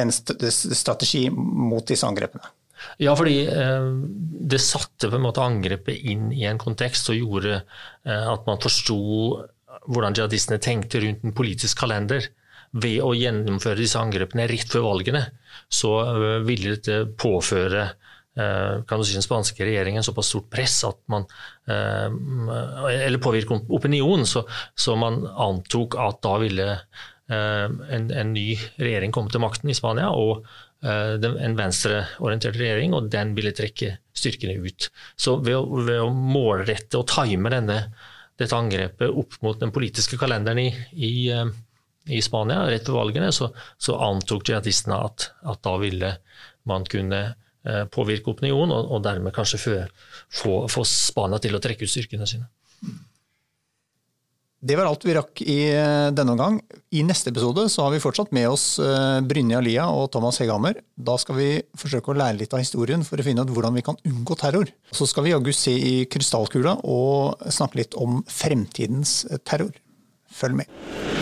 en 0.00 0.12
strategi 0.12 1.26
mot 1.32 1.84
disse 1.88 2.06
angrepene. 2.08 2.52
Ja, 3.00 3.12
fordi 3.16 3.42
eh, 3.48 3.88
det 4.52 4.60
satte 4.64 5.10
på 5.10 5.18
en 5.18 5.24
måte 5.24 5.44
angrepet 5.44 6.04
inn 6.12 6.30
i 6.32 6.46
en 6.48 6.60
kontekst 6.60 7.10
og 7.12 7.18
gjorde 7.18 7.58
eh, 7.60 8.28
at 8.28 8.46
man 8.48 8.60
forsto 8.62 9.00
hvordan 9.90 10.16
jihadistene 10.16 10.60
tenkte 10.62 11.02
rundt 11.02 11.24
en 11.24 11.36
politisk 11.36 11.82
kalender. 11.84 12.28
Ved 12.70 13.00
å 13.02 13.12
gjennomføre 13.16 13.80
disse 13.80 13.98
angrepene 13.98 14.46
rett 14.46 14.70
før 14.70 14.86
valgene, 14.86 15.24
så 15.68 15.96
eh, 16.06 16.36
ville 16.46 16.76
dette 16.76 17.02
påføre 17.20 17.90
kan 18.86 19.00
du 19.00 19.04
si, 19.04 19.16
den 19.16 19.24
spanske 19.24 19.64
regjeringen 19.66 20.04
såpass 20.06 20.30
stort 20.32 20.50
press 20.52 20.78
at 20.88 20.98
man 21.12 21.26
Eller 21.70 23.18
påvirke 23.22 23.60
opinionen, 23.68 24.26
så, 24.26 24.44
så 24.74 24.96
man 24.98 25.22
antok 25.26 25.96
at 26.00 26.20
da 26.24 26.36
ville 26.42 26.66
en, 27.30 28.08
en, 28.10 28.32
ny 28.34 28.56
regjering 28.80 29.12
komme 29.14 29.30
til 29.30 29.42
makten 29.44 29.70
i 29.70 29.76
Spania, 29.76 30.08
og 30.10 30.42
en 30.82 31.54
venstreorientert 31.54 32.58
regjering, 32.58 32.96
og 32.96 33.10
den 33.12 33.36
ville 33.36 33.52
trekke 33.54 33.92
styrkene 34.16 34.56
ut. 34.64 34.88
Så 35.14 35.36
ved 35.44 35.60
å, 35.60 35.82
ved 35.86 36.02
å 36.02 36.10
målrette 36.10 36.98
og 36.98 37.06
time 37.12 37.52
denne, 37.54 37.78
dette 38.40 38.56
angrepet 38.56 39.14
opp 39.22 39.38
mot 39.46 39.62
den 39.62 39.70
politiske 39.74 40.18
kalenderen 40.18 40.64
i, 40.64 40.70
i 40.96 41.12
i 42.10 42.22
Spania 42.22 42.70
rett 42.70 42.88
ved 42.88 42.96
valgene, 42.96 43.32
så, 43.32 43.50
så 43.78 43.98
antok 44.02 44.48
jihadistene 44.48 44.98
at, 45.04 45.30
at, 45.44 45.62
da 45.64 45.76
ville 45.80 46.14
man 46.68 46.86
kunne 46.88 47.20
eh, 47.28 47.39
påvirke 47.92 48.32
opinionen, 48.32 48.72
og, 48.72 48.88
og, 48.88 49.04
dermed 49.04 49.34
kanskje 49.36 49.60
få, 49.60 49.76
få, 50.32 50.56
få, 50.72 50.84
Spania 50.88 51.40
til 51.42 51.56
å 51.56 51.62
trekke 51.62 51.84
ut 51.84 51.92
styrkene 51.92 52.28
sine. 52.28 52.48
Det 54.60 54.76
var 54.76 54.90
alt 54.90 55.04
vi 55.08 55.14
rakk 55.16 55.40
i 55.40 55.58
eh, 55.72 56.10
denne 56.12 56.34
omgang. 56.34 56.58
I 56.92 57.00
neste 57.06 57.32
episode 57.32 57.64
så 57.72 57.86
har 57.86 57.94
vi 57.94 58.02
fortsatt 58.02 58.32
med 58.36 58.48
oss 58.50 58.74
Brynje 58.76 59.28
Brynja 59.30 59.60
Lia 59.64 59.86
og 59.88 60.10
Thomas 60.12 60.40
Hegghammer. 60.42 60.82
Da 60.96 61.14
skal 61.20 61.38
vi 61.38 61.48
forsøke 61.80 62.12
å 62.12 62.18
lære 62.20 62.42
litt 62.42 62.52
av 62.52 62.60
historien 62.60 63.04
for 63.06 63.20
å 63.20 63.24
finne 63.24 63.44
ut 63.44 63.54
hvordan 63.54 63.78
vi 63.78 63.84
kan 63.86 63.96
unngå 64.04 64.36
terror. 64.40 64.68
Så 64.92 65.08
skal 65.08 65.24
vi 65.24 65.32
jaggu 65.32 65.52
se 65.56 65.72
i 65.72 65.94
krystallkula 66.12 66.76
og 66.84 67.40
snakke 67.48 67.80
litt 67.80 67.96
om 67.96 68.20
fremtidens 68.28 69.22
terror. 69.48 69.72
Følg 70.28 70.60
med. 70.60 71.19